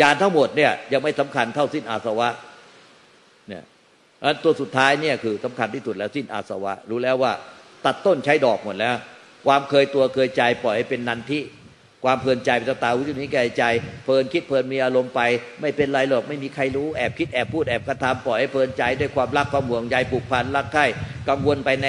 [0.00, 2.28] ยาทั้งหมดเนี่ยยังไม่สำคัญเท่าสิ้นอาสวะ
[3.48, 3.62] เนี่ย
[4.22, 7.32] อันตัวสุดท้ายเนี่ยคือสำคัญที่สุดแล้วสิ้นอาสวะ รู้แล้วว่า
[7.84, 8.96] ตัดต้นใช้ดอกหมดแล้ว
[9.46, 11.40] ความเคยตัวเคยใจปล่อยให้เป็นนันทิ
[12.04, 13.64] ความเพลินใจเป็นตาหูจมูกนิ้วกายใจ
[14.04, 15.20] เพลินคิดเพลินมีอารมณ์ไป
[15.60, 20.86] ไม่เป็นไรหรอกไม่มีใครรู้แอบคิดแอบพูดแอบกระทำปล่อยให้เพลินใจด้วยความรักความห่วงใยผูกพันรักใคร่
[21.28, 21.86] กังวลไปใน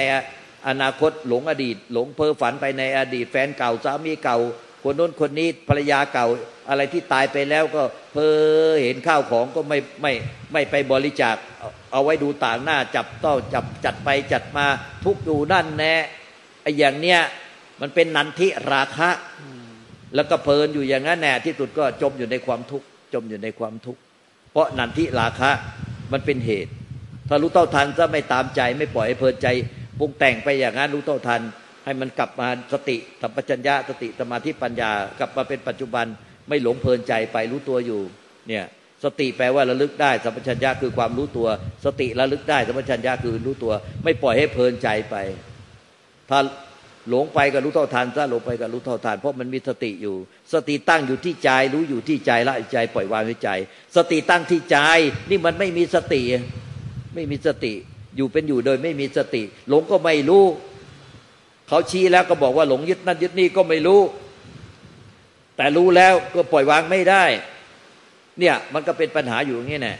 [0.68, 4.38] อนาคตหลงอดีต หลงเพ้อฝันไปในอดีต แฟนเก่าสามีเก่า
[4.82, 6.26] คนโน้นคนนี้ภรรยาเก่า
[6.68, 10.12] อะไรที่ตายไปแล้วก็เพ้อเห็นข้าวของก็ไม่ไม่
[10.52, 11.36] ไม่ไปบริจาค
[11.92, 14.66] เอาไว้ดูต่างหน้าจับต้องจับจัดไปจัดมา
[15.04, 15.94] ทุกอยู่นั่นแน่
[16.62, 17.20] ไอ้อย่างเนี้ย
[17.80, 19.10] มันเป็นนันทิราคะ
[20.14, 24.00] แล้วก็เพลินอยู่อย่างนั้นแน่ที่สุดก็จมอยู่ในความทุกข์จมอยู่ในความทุกข์
[24.52, 25.50] เพราะนันทิราคะ
[26.12, 26.72] มันเป็นเหตุ
[27.28, 29.48] ถ้ารู้เท่าทันจะไม่ตามใจไม่ปล่อยให้เพลินใจ
[30.02, 31.40] ปรุงแต่งไปอย่างนั้นรู้เท่าทัน
[31.84, 36.06] ให้มันกลับมาสติสัมปชัญญะสติสมาธิปัญญากลับมาเป็นปัจจุบัน
[36.48, 38.00] ไม่หลงเพลินใจไปรู้ตัวอยู่
[38.48, 38.64] เนี่ย
[39.04, 41.48] สติแปลว่าระลึกได้สัมปชัญญะคือความรู้ตัว
[41.84, 43.72] สติระลึกได้สัมปชัญญะคือรู้ตัว
[44.04, 45.16] ไม่ปล่อยให้เพลินใจไป
[46.30, 46.38] ถ้า
[47.08, 50.16] หลงไปก็รู้เท่าทันถ้าหลงไปก็รู้เท่าทันเพราะมันมีสติอยู่
[50.52, 53.50] สติตั้งอยู่ที่ใจ รู้อยู่ที่ใจละใจ ปล่อยวางไว้ใจ
[53.96, 54.78] สติตั้งที่ใจ
[55.30, 56.22] นี่มันไม่มีสติ
[57.14, 57.74] ไม่มีสติ
[58.16, 60.44] อยู่เป็นอยู่โดยไม่มีสติ หลงก็ไม่รู้
[61.68, 64.00] เขาชี้แล้วก็บอกว่าหลงยึดนั่นยึดนี่ก็ไม่รู้
[65.56, 67.24] แต่รู้แล้วก็ปล่อยวางไม่ได้
[68.38, 69.94] เนี่ยมันก็เป็นปัญหาอยู่อย่างนี้แน่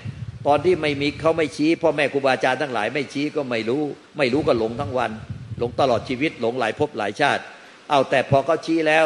[0.46, 3.82] ตอนที่ไม่มีเขาไม่ชี้พ่อแม่ครูบาอาจารย์ทั้งหลาย ไม่ชี้ก็ไม่รู้
[4.18, 5.10] ไม่รู้ก็หลงทั้งวัน
[5.58, 7.42] หลงตลอดชีวิตหลงหลายภพหลายชาติ
[7.90, 9.04] เอาแต่พอเขาชี้แล้ว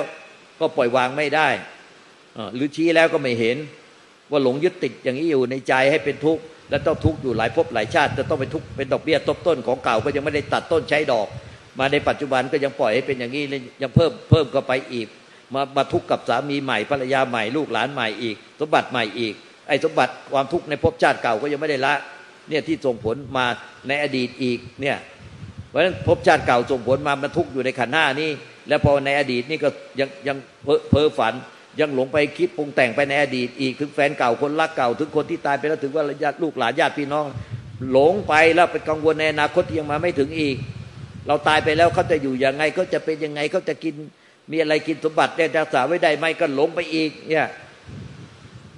[0.61, 1.49] ก็ปล่อยวางไม่ได้
[2.55, 3.57] หรือชี้แล้วก็ไม่เห็น
[4.31, 11.27] ว่าหลงยึดติดอย่างนี้อยู่ในใจให้เป็นทุกข์และต้องทุกข์อยู่หลายภพหลายชาติจะต้องเป็นทุกข์เป็นดอกเบี้ยทบต้นของเก่าก็ยังไม่ได้ตัดต้นใช้ดอก
[11.79, 13.45] มาในปัจจุบันก็ยังปล่อยให้เป็นอย่างนี้
[13.83, 15.09] ยังเพิ่มเพิ่มก็ไปอีก
[15.55, 19.35] มามาทุกข์กับสามีใหม่ภรรยาใหม่ลูกหลานใหม่อีก สมบัติใหม่อีก
[19.69, 21.95] ไอ้สมบัติความทุกข์ในภพชาติเก่าก็ยังไม่ได้ละ
[22.49, 23.47] เนี่ยที่ส่งผลมา
[23.89, 24.97] ในอดีตอีกเนี่ย
[25.69, 28.31] เพราะฉะนั้นภพชาติเก่าส่งผลมามันทุกข์อยู่ในขันห้านี้
[28.69, 29.69] แล้วพอในอดีตนี่ก็
[30.01, 30.37] ยังยัง
[30.91, 31.35] เพ้อฝัน
[31.81, 37.27] ยังหลงไปคิดปรุงแต่งไปในอดีตอีกถึงแฟนเก่าคนรักเก่า ถึงคนที่ตายไปแล้วถึงว่าญาติลูกหลานญาติพี่น้อง
[37.93, 40.57] หลงไปแล้วไปกังวลในอนาคตที่ยังมาไม่ถึงอีก
[41.27, 43.95] เราตายไปแล้วเขาจะอยู่ยังไงเขาจะเป็นยังไงเขาจะกิน
[44.51, 47.47] มีอะไรกินสมบัติได้รักษาไว้ได้ไหมก็หลงไปอีกเนี่ย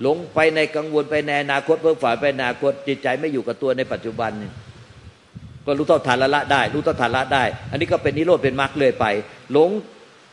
[0.02, 4.50] หลงไปในกังวลไปในอนาคตเพื่อฝ่ายไปอนาคตจิตใจไม่อยู่กับตัวในปัจจุบันนี่
[5.66, 9.06] ก็รู้เท่าทานละละได้ รู้เท่าทานละได้ อันนี้ก็เป็นนิโรธเป็นมรรคเลยไป
[9.52, 9.70] หลง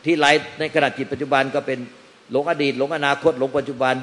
[0.04, 0.26] ที่ไร
[0.58, 1.78] ในขณะจิตปัจจุบันก็เป็น
[2.32, 3.94] หลงอดีต หลงอนาคต หลงปัจจุบัน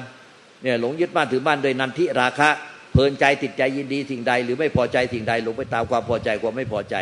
[0.62, 2.50] เนี่ยหลงยึดมั่นถือมั่นโดยนันทิราคะ
[2.92, 6.96] เพลินใจติดใจยินดีสิ่งใด หรือไม่พอใจสิ่งใดหลงไปตามความพอใจความไม่พอใจ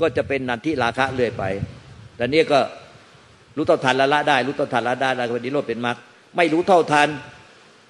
[0.00, 1.44] ก็จะเป็นนันทิราคะเรื่อยไป
[2.16, 2.60] แต่นี่ก็
[3.56, 5.96] รู้เท่าทันละละได้ รู้เท่าทันละได้ล้วก็นิโรธเป็นมรรค
[6.36, 7.08] ไม่รู้เท่าทัน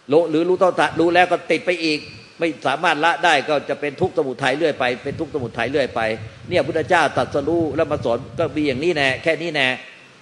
[0.09, 1.99] หรือรู้เท่าทันรู้แล้วก็ติดไปอีก
[2.39, 6.01] ไม่สามารถละได้ก็จะเป็นทุกข์สมุทัยเรื่อยไป เป็นทุกข์สมุทัยเรื่อยไป
[6.49, 9.67] เนี่ยพุทธเจ้าตรัสรู้แล้วมาสอนก็มีอย่างนี้แน่แค่นี้แน่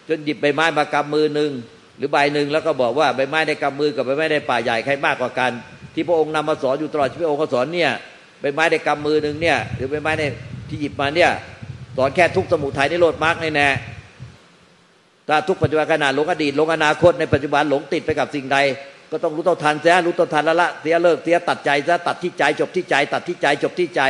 [0.09, 1.51] จนหยิบใบไม้มากำมือหนึ่ง
[2.01, 5.51] หรือใบหนึ่งแล้วก็บอกว่าใบไม้ในกำมือกับใบไม้ในป่าใหญ่ใครมากกว่ากัน
[5.95, 7.91] ที่พระองค์นำมาสอนอยู่ตลอดชีวิตพระองค์สอนเนี่ย
[8.41, 10.25] ใบไม้ในกำมือหนึ่งเนี่ยหรือใบไม้ใน
[10.69, 11.31] ที่หยิบมาเนี่ย
[11.97, 13.69] สอนแค่ทุกสมุทัยในโลดมรรคในแน่
[15.29, 18.59] ถ้าทุกปัจจุบันขณะหลงอดีตหลงอนาคตในปัจจุบันหลงติดไปกับสิ่งใด
[19.11, 24.03] ก็ต้องรู้เท่าทันเสียรู้เท่าทันละละเสียเลิกเสียตัดใจซะตัดที่ใจจบที่ใจ ตัดที่ใจจบที่ใจ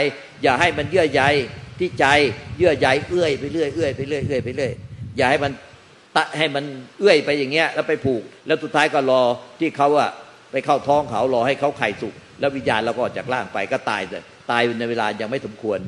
[0.43, 1.23] อย่าให้มันเยื่อใย
[1.81, 2.07] ที่ใจ
[2.59, 4.73] เยื่อใยเอื้อยไปเรื่อยเอื้อยไปเรื่อยเอื้อยไปเรื่อย
[5.17, 5.53] อย่าให้มัน
[6.17, 6.65] ตะให้มัน
[6.99, 9.23] เอื้อยไปอย่างเงี้ยแล้วไปผูก แล้วสุดท้ายก็รอ
[9.61, 10.11] ที่เขาอะ
[10.53, 15.79] ไปเข้าท้องเขารอให้เขาไข่สุก แล้ววิญญาณเราก็ออกจากร่างไปก็ตายเลยตายในเวลายังไม่สมควร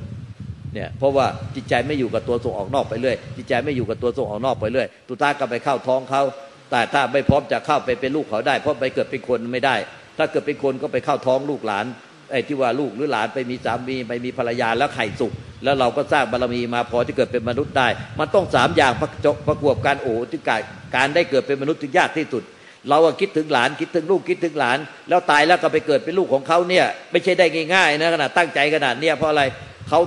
[0.75, 6.23] เนี่ยเพราะว่าจิตใจไม่อยู่กับตัวส่งออกนอกไปเรื่อยจิตใจไม่อยู่กับตัวส่งออกนอกไปเรื่อยตุตาก็ไปเข้าท้องเขา
[6.71, 9.77] แต่ถ้าไม่พร้อมจะเข้าไปเป็นลูกเขาได้ เพราะไปเกิดเป็นคนไม่ได้
[10.19, 11.87] ถ้าเกิดเป็นคนก็ไปเข้าท้องลูกหลาน
[12.33, 15.33] ไอ้ที่ว่าลูกหรือหลานไปมีสามีไปมีภรรยาแล้วไข่สุก
[15.65, 19.09] แล้วเราก็สร้างบารมีมาพอที่เกิดเป็นมนุษย์ได้ มันต้องสามอย่างประ
[19.49, 20.61] ประกอบการโอ้ที่การ
[20.97, 22.43] การได้เกิดเป็นมนุษย์ถึงยากที่สุด
[22.89, 29.43] เราคิดถึงหลานคิดถึงลูกคิดถึงหลาน แล้วตายแล้วก็ไปเกิดเป็นลูกของเขาเนี่ยไม่ใช่ได้ง่ายๆนะขนาดตั้งใจขนาดเนี้ยเพราะอะไร
[29.89, 30.01] เขา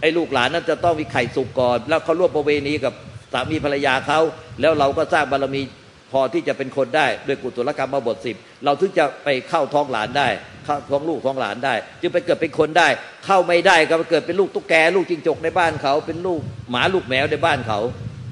[0.00, 2.94] ไอ้ลูกหลานนั้นจะต้องมีไข่สุกก่อน แล้วเขาร่วมประเวณีกับ
[3.32, 4.20] สามีภรรยาเขา
[4.60, 5.62] แล้วเราก็สร้างบารมี
[6.12, 10.28] พอที่จะเป็นคนได้ด้วยกุศลกรรมมาบทสิบเราถึงจะไปเข้าท้องหลานได้
[10.66, 12.88] ข้าท้องลูกท้องหลานได้ จึงไปเกิดเป็นคนได้
[13.26, 17.80] เข้าไม่ได้ก็ไปเกิดเป็นลูกตุ๊กแก ลูกจิงจกในบ้านเขา เป็นลูกหมาลูกแมวในบ้านเขา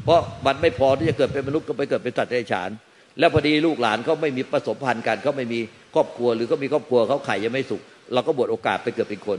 [0.05, 2.71] เพราะมันไม่พอที่จะเกิดเป็นมนุษย์ก็ไปเกิดเป็นสัตว์เดรัจฉาน
[3.19, 5.61] แล้วพอดีลูกหลานเขาไม่มีประสบพันธ์กันเขาไม่มี
[5.95, 9.39] ครอบครัวหรือเขามีครอบครัวเขาไข่ยังไม่สุกเราก็บวชโอกาสไปเกิดเป็นคน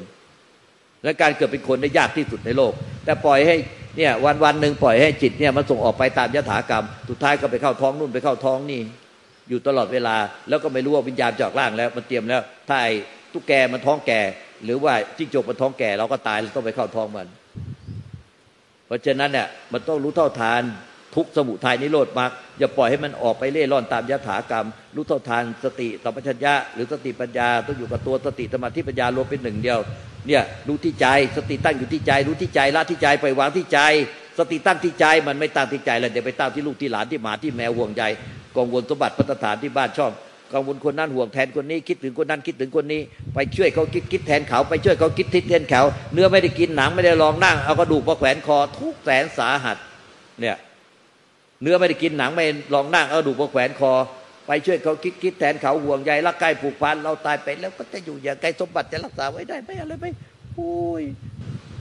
[1.03, 2.73] และการเกิดเป็นคนได้ยากที่สุดในโลก
[3.05, 3.55] แต่ปล่อยให้
[3.97, 8.81] เนี่ยวันวันหนึ่งปล่อยให้จิตเนี่ยมันส่งออกไปตามยถากรรมสุดท้ายก็ไปเข้าท้องนู่นไปเข้าท้องนี่
[9.51, 10.15] อยู่ตลอดเวลา
[10.49, 12.93] แล้วก็ไม่รู้ว่าวิญญาณจอกร่างแล้ว มันเตรียมแล้วถ้าไอ้
[13.33, 14.21] ตุ๊กแกมันท้องแก่
[14.63, 17.27] หรือว่าจิ้งจกมันท้องแก่ เราก็ตายเราต้องไปเข้าท้องมัน
[18.87, 20.61] เพราะฉะนั้นเนี่ยมันต้องรู้เท่าทาน
[21.15, 29.79] ทุกสมุทัยนิโรธมรรคอย่าปล่อยให้มันออกไปเล่ร่อนตามยถากรรม รู้เท่าทานสติสัมปชัญญะหรือสติปัญญาต้องอยู่กับตัวสติสมาธิปัญญารวมเป็นหนึ่งเดียว
[30.27, 33.79] เนี่ยรู้ที่ใจสติตั้งอยู่ที่ใจ รู้ที่ใจละที่ใจปล่อยวางที่ใจ
[34.37, 38.03] สติตั้งที่ใจมันไม่ตั้งที่ใจแล้วเดี๋ยวไปตั้งที่ลูกที่หลานที่หมาที่แมวห่วงใย
[38.55, 40.11] กองวนสมบัติพัฒฐานที่บ้านชอบ
[40.53, 43.01] กังวลคนนั้นห่วงแทนคนนี้คิดถึงคนนั้นคิดถึงคนนี้
[43.33, 45.81] ไปช่วยเขาคิดคิดแทนเขา ไปช่วยเขาคิดทิศแทนเขา
[46.13, 49.77] เนื้อไม่ได้กินหนังไม่ได้ลองนั่งเอากระดูกมาแขวนคอทุกแสนสาหัส
[50.39, 50.57] เนี่ย
[51.61, 53.91] เนื้อไม่ได้กินหนังไม่ลองนั่งเอากระดูกมาแขวนคอ
[54.47, 60.05] ไปช่วยเขาคิดคิดแทนเขาห่วงใยรักใกล้ผูกพันเราตายไปแล้วก็จะอยู่อย่างไกลสมบัติจะรักษาไว้ได้ไหมอะไรไหม
[60.55, 61.03] โอ้ย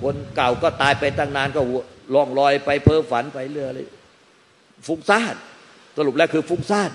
[0.02, 1.60] คนเก่าก็ตายไปตั้งนานก็
[2.14, 3.86] ล่องลอยไปเพ้อฝันไปเรื่อยเลย
[4.86, 5.34] ฟุ้งซ่าน
[5.96, 6.90] สรุปแล้วคือฟุ้งซ่าน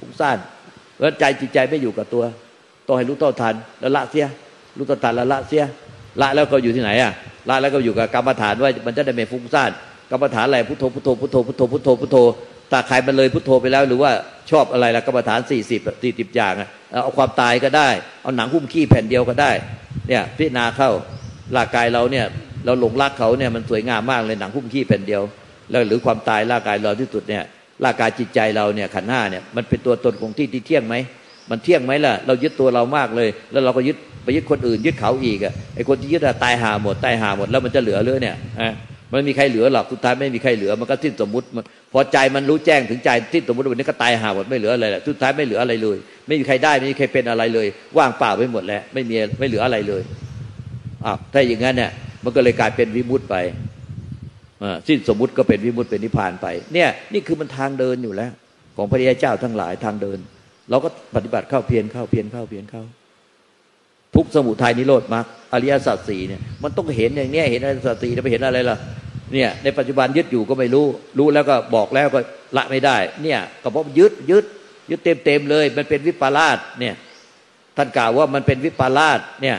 [0.00, 0.38] ฟุ้งซ่าน
[0.94, 2.24] เพราะใจจิตใจไม่อยู่กับตัว
[2.86, 4.26] ต้องให้รู้ต้นทันแล้วละเสีย
[4.76, 5.62] รู้ต้นทันแล้วละเสีย
[6.20, 7.12] ละแล้วก็อยู่ที่ไหนอะ
[7.48, 9.70] ละแล้วก็อยู่กับกรรมฐานว่ามันจะได้ไม่ฟุ้งซ่าน
[10.10, 12.16] กรรมฐานอะไรพุทโธพุทโธพุทโธพุทโธพุทโธพุทโธ
[12.72, 14.10] ตาใครมันเลยพุทโธไปแล้ว หรือว่า
[14.50, 16.68] ชอบอะไรละกรรมฐานสี่สิบสี่สิบอย่างอะ
[17.02, 17.88] เอาความตายก็ได้
[18.22, 19.50] เอาหนังหุ้มขี้แผ่นเดียวก็ได้
[20.08, 20.90] เนี่ยพิจารณาเข้า
[21.56, 22.26] ร่างกายเราเนี่ย
[22.64, 25.22] เราหลงรักเขาเนี่ยมันสวยงามมากเลยหนังหุ้มขี้แผ่นเดียว
[25.70, 27.42] แล้วหรือความตายร่างกายเราที่สุดเนี่ย
[27.84, 30.94] ร่างกายจิตใจเราเนี่ยขันห้าเนี่ยมันเป็นตัวตนของที่ที่เที่ยงไหม
[31.50, 38.36] มันเที่ยงไหมล่ะ เรายึดตัวเรามากเลย แล้วเราก็ยึดไปยึดคนอื่น ยึดเขาอีกอะไอคนที่ยึดตายหาหมดตายหาหมดแล้วมันจะเหลือเรือเนี่ย
[39.12, 41.46] มันมีใครเหลือหรอกสุดท้ายไม่มีใครเหลือมันก็สิ้นสมมติ
[41.92, 47.66] พอใจมันรู้แจ้งถึงใจสิ้นสมมติวันนี้ก็ตายหาหมดไม่เหลืออะไรแหละสุดท้ายไม่เหลืออะไรเลย ไม่มีใครได้ไม่มีใครเป็นอะไรเลย
[47.98, 50.02] ว่างเปล่าไปหมดแล้วไม่มีไม่เหลืออะไรเลย
[51.04, 51.90] อ้าวถ้าอย่างนั้นเนี่ย
[52.24, 53.36] มันก็เลยกลายเป็นวิมุตไป
[54.88, 58.32] สิ้นสมมุติก็เป็นวิมุตต์เป็นนิพพานไป เนี่ยนี่คือมันทางเดินอยู่แล้ว
[58.76, 60.18] ของพระยาเจ้าทั้งหลายทางเดิน
[60.70, 62.82] เราก็ปฏิบัติเข้าเพียรเข้าเพียรเข้าเพียรเข้า
[64.14, 68.78] ทุกสมุทัยนิโรธมรรคอริยสัจสี่เนี่ยมันต้องเห็นอย่างนี้เห็นอริยสัจสี่จะไปเห็นอะไรล่ะ
[69.34, 70.86] เนี่ยในปัจจุบันยึดอยู่ก็ไม่รู้
[71.18, 72.20] รู้แล้วก็บอกแล้วก็
[72.56, 74.44] ละไม่ได้ เนี่ยก็เพราะยึดยึด
[74.90, 76.94] ยึดเต็มเต็มเลย มันเป็นวิปลาสเนี่ย
[77.76, 79.56] ท่านกล่าวว่ามันเป็นวิปลาสเนี่ย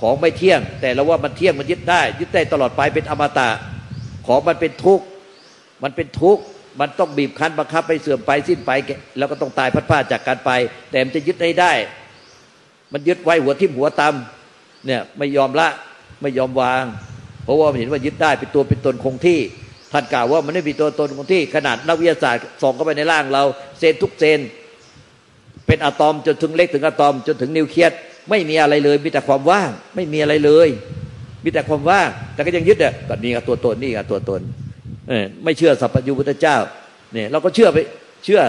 [0.00, 3.48] ของไม่เที่ยง แต่เราว่ามันเที่ยงมันยึดได้ ยึดได้ตลอดไปเป็นอมตะ
[4.30, 5.04] ของมันเป็นทุกข์
[5.82, 6.42] มันเป็นทุกข์
[6.80, 8.70] มันต้องบีบคั้นบังคับไปเสื่อมไปสิ้นไป
[9.18, 10.50] แล้วก็ต้องตายพัดผ้าจากการไป
[10.90, 11.72] แต่มันจะยึดได้ได้
[12.92, 15.68] มันยึดไว้หัวทิ่มหัวตำเนี่ยไม่ยอมละ
[16.22, 16.84] ไม่ยอมวาง
[17.44, 19.40] เพราะว่ามันเห็นว่ายึดได้เป็นตัวเป็นตนคงที่
[19.92, 23.42] ท่านกล่าวว่ามันไม่มีตัวตนคงที่ขนาดนักวิทยาศาสตร์ส่องเข้าไปในร่างเรา
[23.78, 24.40] เซนทุกเซน
[25.66, 27.92] เป็นอะตอมจนถึงเล็กถึงอะตอมจนถึงนิวเคลียส
[28.30, 30.68] ไม่มีอะไรเลยมีแต่ความว่าง ไม่มีอะไรเลย
[31.44, 34.40] มีแต่ความว่างแต่ก็ยังยึดอะก็นี่กับตัวตนนี่กับตัวตน
[35.08, 36.56] เออไม่เชื่อสัพพยุพุทธเจ้า
[37.12, 37.78] เนี่ยเราก็เชื่อไป
[38.24, 38.40] เชื่อ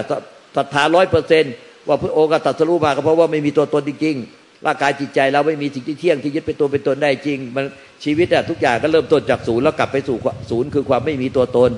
[0.56, 1.54] ศรัทธาร้อยเปอร์เซนต์
[1.88, 7.64] ว่าพระองค์ตัสรู้มาก็เพราะว่าไม่มีตัวตนจริงๆร่างกายจิตใจเราไม่มีสิ่งที่เที่ยงที่ยึดเป็นตัวเป็นตนได้จริง มัน
[8.04, 10.16] ชีวิตอะทุกอย่างก็เริ่มต้นจากศูนย์แล้วกลับไปสู่
[10.50, 11.70] ศูนย์คือความไม่มีตัวตน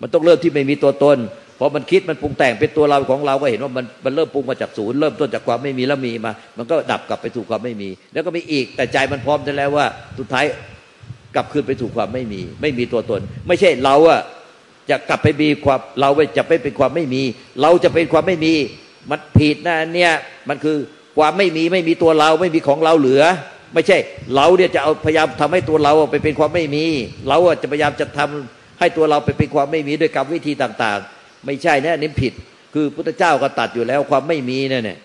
[0.00, 1.16] มันต้องเริ่มที่ไม่มีตัวตน
[1.58, 9.86] พอมันคิดมันปรุงแต่งเป็นตัวเราของเราก็เห็นว่ามันมันเริ่มปรุงมาจากศูนย์เริ่มต้นจากความไม่มีแล้วมีมา มันก็ดับกลับไปสู่ความไม่มี แล้วก็มีอีกแต่ใจมันพร้อมได้แล้วว่า
[10.18, 10.44] สุดท้าย
[11.34, 14.20] กลับคืนไปสู่ความไม่มี ไม่มีตัวตน ไม่ใช่เราอะ
[14.90, 17.22] จะกลับไปมีความเราจะไปเป็นความไม่มี
[17.62, 18.54] เราจะเป็นความไม่มี
[19.10, 20.12] มันผิดนะเนี่ย
[20.48, 20.76] มันคือ
[21.18, 23.22] ความไม่มีไม่มีตัวเราไม่มีของเราเหลือ
[23.74, 23.98] ไม่ใช่
[24.34, 26.84] เราเนี่ยจะเอาพยายามทำให้ตัวเราไปเป็นความไม่มี
[27.28, 31.15] เราจะพยายามจะทำให้ตัวเราไปเป็นความไม่มีด้วยกรรมวิธีต่าง ๆ
[31.46, 32.32] ไม่ใช่นะนี่ผิด
[32.74, 34.98] คือพุทธเจ้าก็ตัดอยู่แล้วความไม่มีเนี่ย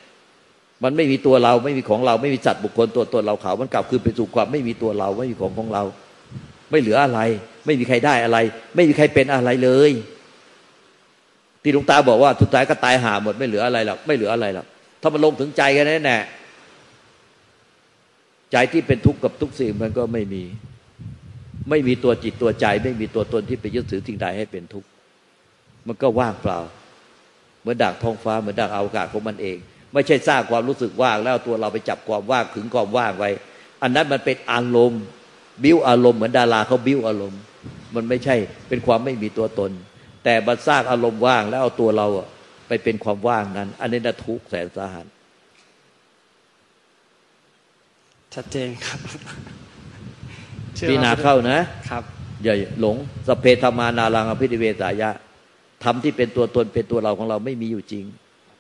[0.84, 5.84] มันไม่มีตัวเราไม่มีของเราไม่มีสัตว์บุคคลตัวตนเราเขา มันกลับคืนไปสู่ความไม่มีตัวเราไม่มีของของเรา
[6.72, 7.20] ไม่เหลืออะไร
[7.66, 8.38] ไม่มีใครได้อะไร
[8.76, 9.92] ไม่มีใครเป็นอะไรเลย
[11.62, 14.66] ที่หลวงตาบอกว่าทุกท้ายก็ตายหาหมดไม่เหลืออะไรหรอกไม่เหลืออะไรหรอก
[15.02, 16.18] ถ้ามันลงถึงใจกันแน่แน่
[18.52, 20.44] ใจที่เป็นทุกข์กับทุกสิ่งมันก็ไม่มี
[21.70, 24.88] ไม่มีตัวจิตตัวใจ ไม่มีตัวตนที่ไปยึดถือสิ่งใดให้เป็นทุกข์
[25.88, 26.60] มันก็ว่างเปล่า
[27.62, 29.58] เหมือนดักท้องฟ้าเหมือนดักอวกาศของมันเอง
[29.94, 33.30] ไม่ใช่สร้างความรู้สึกว่างแล้วตัวเราไปจับความว่างถึงความว่างไว้
[33.82, 35.04] อันนั้นมันเป็นอารมณ์
[35.64, 37.42] บิ้วอารมณ์เหมือนดาราเขาบิ้วอารมณ์
[37.96, 38.36] มันไม่ใช่
[38.68, 39.72] เป็นความไม่มีตัวตน
[40.24, 42.08] แต่บัสร้างอารมณ์ว่างแล้วเอาตัวเรา
[42.68, 45.06] ไปเป็นความว่างนั้น อันนี้นะทุกแสนสาหัส
[48.34, 49.00] ชัดเจนครับ
[50.90, 52.04] ปีนาเข้านะครับ
[52.44, 52.96] อย่าหลง
[53.28, 55.10] สเพธมานารังอภิธิเวสายะ
[55.84, 58.06] ทำที่เป็นตัวตนเป็นตัวเราของเราไม่มีอยู่จริง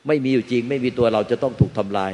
[0.07, 2.11] ไม่มีอยู่จริง ไม่มีตัวเราจะต้องถูกทำลาย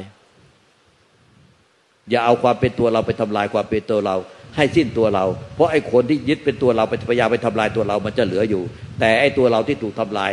[2.10, 4.16] อย่าเอาความเป็นตัวเราไปทำลายความเป็นตัวเรา
[4.56, 8.62] ให้สิ้นตัวเรา เพราะไอ้คนที่ยึดเป็นตัวเราไปพยายามไปทำลายตัวเรามันจะเหลืออยู่
[9.00, 10.30] แต่ไอ้ตัวเราที่ถูกทำลาย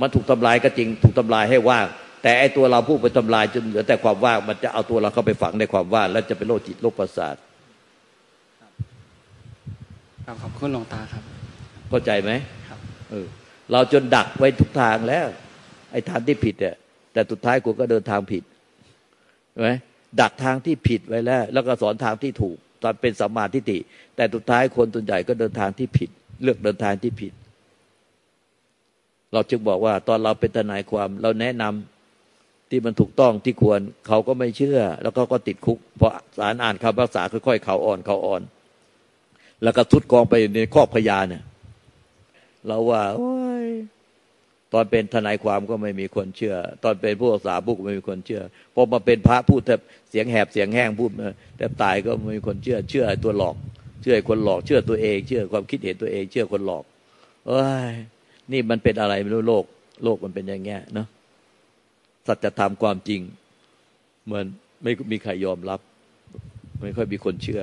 [0.00, 1.86] มันถูกทำลายก็จริง ถูกทำลายให้ว่าง
[2.22, 7.36] แต่ไอ้ตัวเราผู้ไปทำลายจนเหลือแต่ความว่างมันจะเอาตัวเราเข้าไปฝังในความว่างแล้วจะเป็นโรคจิตโรคประสาท
[10.26, 11.22] ครับขอบคุณหลวงตาครับ
[11.88, 12.30] เข้าใจไหม
[12.68, 12.78] ครับ
[13.10, 13.26] เออ
[13.72, 15.26] เราจนดักไว้ทุกทางแล้ว
[15.92, 16.76] ไอ้ทางที่ผิดเนี่ย
[17.12, 18.42] แต่สุดท้ายกูก็เดินทางผิด
[19.50, 19.70] ใช่ไหม
[20.20, 23.78] ดักทางที่ผิดไว้แล้ว แล้วก็สอนทางที่ถูก ตอนเป็นสัมมาทิฏฐิ
[24.16, 26.10] แต่สุดท้ายคนส่วนใหญ่ก็เดินทางที่ผิด
[26.42, 27.32] เลือกเดินทางที่ผิด
[29.32, 38.42] เราจึงบอกว่า ตอนเราเป็นทนายความ เราแนะนำที่มันถูกต้องที่ควรเขาก็ไม่เชื่อ แล้วก็ก็ติดคุกเพราะศาลอ่านคำพิพากษาค่อยๆเขาอ่อนเขาอ่อน
[39.62, 41.42] แล้วก็ทุดกองไปในข้อพยานเนี่ย
[42.66, 43.02] เราว่า
[44.72, 48.42] ตอนเป็นทนายความก็ไม่มีคนเชื่อ ตอนเป็นผู้รักษาบุกไม่มีคนเชื่อ
[48.74, 51.10] พอมาเป็นพระพูดแทบเสียงแหบเสียงแห้งพูด
[51.56, 53.56] แต่ตายก็ไม่มีคนเชื่อ เชื่อตัวหลอก
[54.02, 56.84] เชื่อคนหลอก เชื่อตัวเอง เชื่อความคิดเห็นตัวเอง เชื่อคนหลอก
[57.48, 57.92] เอ้ย
[58.52, 59.64] นี่มันเป็นอะไรไม่รู้โลก
[60.04, 61.06] โลกมันเป็นอย่างเงี้ยเนาะ
[62.26, 63.20] สัจธรรมความจริง
[64.24, 64.46] เหมือน
[64.82, 65.80] ไม่มีใครยอมรับ
[66.80, 67.62] ไม่ค่อยมีคนเชื่อ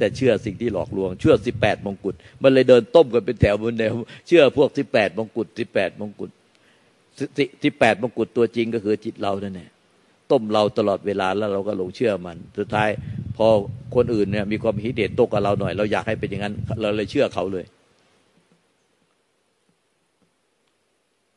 [0.00, 3.92] แต่เชื่อสิ่งที่หลอกลวง เชื่อสิบแปดมงกุฎมันเลยเดินต้มกันเป็นแถวบนแนว
[4.26, 6.30] เชื่อพวกสิบแปดมงกุฎสิบแปดมงกุฎ
[7.64, 9.70] สิบแปดมงกุฎตัวจริงก็คือจิตเรานั่นแหละ
[10.30, 12.88] ต้มเราตลอดเวลาแล้วเราก็หลงเชื่อมัน สุดท้าย
[13.36, 13.46] พอ
[13.94, 17.64] คนอื่นเนี่ยมีความฮิเดตตกกับเราหน่อย เราอยากให้เป็นอย่างนั้น เราเลยเชื่อเขาเลย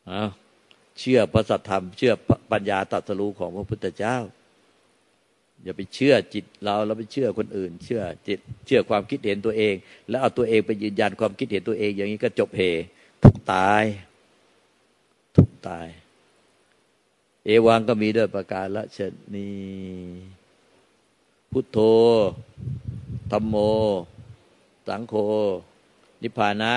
[0.10, 0.24] อ้า
[1.00, 2.14] เชื่อพระสัทธรรม เชื่อ
[2.52, 4.18] ปัญญาตรัสรู้ของพระพุทธเจ้า
[5.64, 9.76] อย่าไปเชื่อจิตเราเราไปเชื่อคนอื่น เชื่อจิตเชื่อความคิดเห็นตัวเอง
[10.10, 12.62] แล้วเอาตัวเองไปยืนยันความคิดเห็นตัวเอง อย่างนี้ก็จบเห
[13.24, 13.84] ทุกตาย
[15.36, 15.88] ทุกตาย
[17.46, 19.56] เอวังก็มีด้วยประการละเช่นนี้
[21.52, 21.78] พุทโธ
[23.32, 23.56] ธรรมโม
[24.88, 25.14] สังโฆ
[26.22, 26.76] นิพพานะ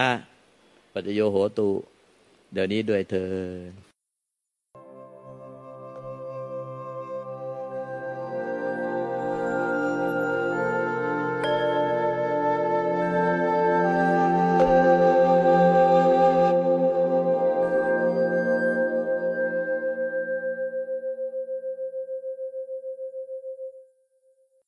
[0.93, 1.68] ปัจโยโหตุ
[2.53, 3.32] เดี๋ยวนี้ด้วยเธอ